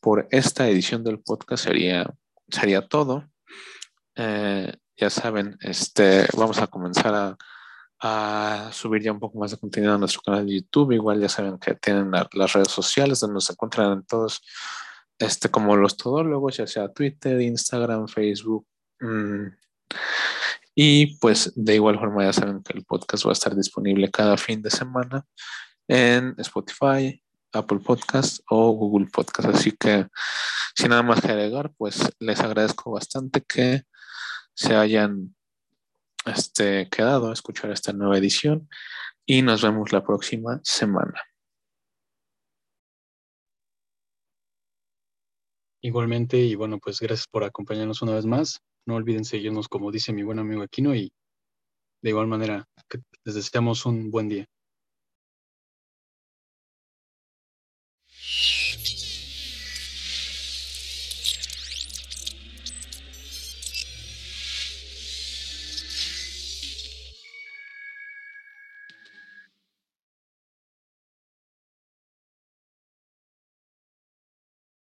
por 0.00 0.26
esta 0.30 0.68
edición 0.68 1.04
del 1.04 1.20
podcast 1.20 1.64
sería, 1.64 2.12
sería 2.48 2.86
todo. 2.86 3.28
Eh, 4.16 4.72
ya 4.98 5.10
saben, 5.10 5.56
este, 5.60 6.26
vamos 6.36 6.58
a 6.58 6.66
comenzar 6.66 7.36
a, 8.00 8.70
subir 8.72 9.02
ya 9.02 9.12
un 9.12 9.18
poco 9.18 9.38
más 9.38 9.50
de 9.50 9.58
contenido 9.58 9.94
a 9.94 9.98
nuestro 9.98 10.20
canal 10.22 10.46
de 10.46 10.54
YouTube. 10.60 10.92
Igual 10.92 11.20
ya 11.20 11.28
saben 11.28 11.58
que 11.58 11.74
tienen 11.74 12.10
las 12.10 12.52
redes 12.52 12.70
sociales 12.70 13.20
donde 13.20 13.40
se 13.40 13.52
encuentran 13.52 13.92
en 13.92 14.02
todos, 14.04 14.40
este, 15.18 15.48
como 15.48 15.76
los 15.76 15.96
todólogos, 15.96 16.56
ya 16.56 16.66
sea 16.66 16.92
Twitter, 16.92 17.40
Instagram, 17.40 18.06
Facebook. 18.08 18.66
Mm, 19.00 19.48
y 20.74 21.16
pues 21.18 21.52
de 21.56 21.74
igual 21.74 21.98
forma 21.98 22.24
ya 22.24 22.32
saben 22.32 22.62
que 22.62 22.76
el 22.76 22.84
podcast 22.84 23.26
va 23.26 23.30
a 23.30 23.32
estar 23.32 23.54
disponible 23.56 24.10
cada 24.10 24.36
fin 24.36 24.62
de 24.62 24.70
semana 24.70 25.24
en 25.88 26.34
Spotify, 26.38 27.20
Apple 27.52 27.80
Podcast 27.80 28.40
o 28.48 28.70
Google 28.72 29.08
Podcast. 29.12 29.48
Así 29.48 29.72
que 29.72 30.06
sin 30.76 30.90
nada 30.90 31.02
más 31.02 31.20
que 31.20 31.32
agregar, 31.32 31.72
pues 31.76 32.12
les 32.20 32.38
agradezco 32.40 32.92
bastante 32.92 33.42
que 33.42 33.82
se 34.58 34.74
hayan 34.74 35.36
este, 36.26 36.88
quedado 36.90 37.30
a 37.30 37.32
escuchar 37.32 37.70
esta 37.70 37.92
nueva 37.92 38.18
edición 38.18 38.68
y 39.24 39.42
nos 39.42 39.62
vemos 39.62 39.92
la 39.92 40.04
próxima 40.04 40.60
semana. 40.64 41.22
Igualmente, 45.80 46.38
y 46.38 46.56
bueno, 46.56 46.80
pues 46.80 46.98
gracias 46.98 47.28
por 47.30 47.44
acompañarnos 47.44 48.02
una 48.02 48.14
vez 48.14 48.26
más. 48.26 48.58
No 48.84 48.96
olviden 48.96 49.24
seguirnos, 49.24 49.68
como 49.68 49.92
dice 49.92 50.12
mi 50.12 50.24
buen 50.24 50.40
amigo 50.40 50.62
Aquino, 50.62 50.92
y 50.92 51.12
de 52.02 52.10
igual 52.10 52.26
manera, 52.26 52.66
les 53.24 53.36
deseamos 53.36 53.86
un 53.86 54.10
buen 54.10 54.28
día. 54.28 54.46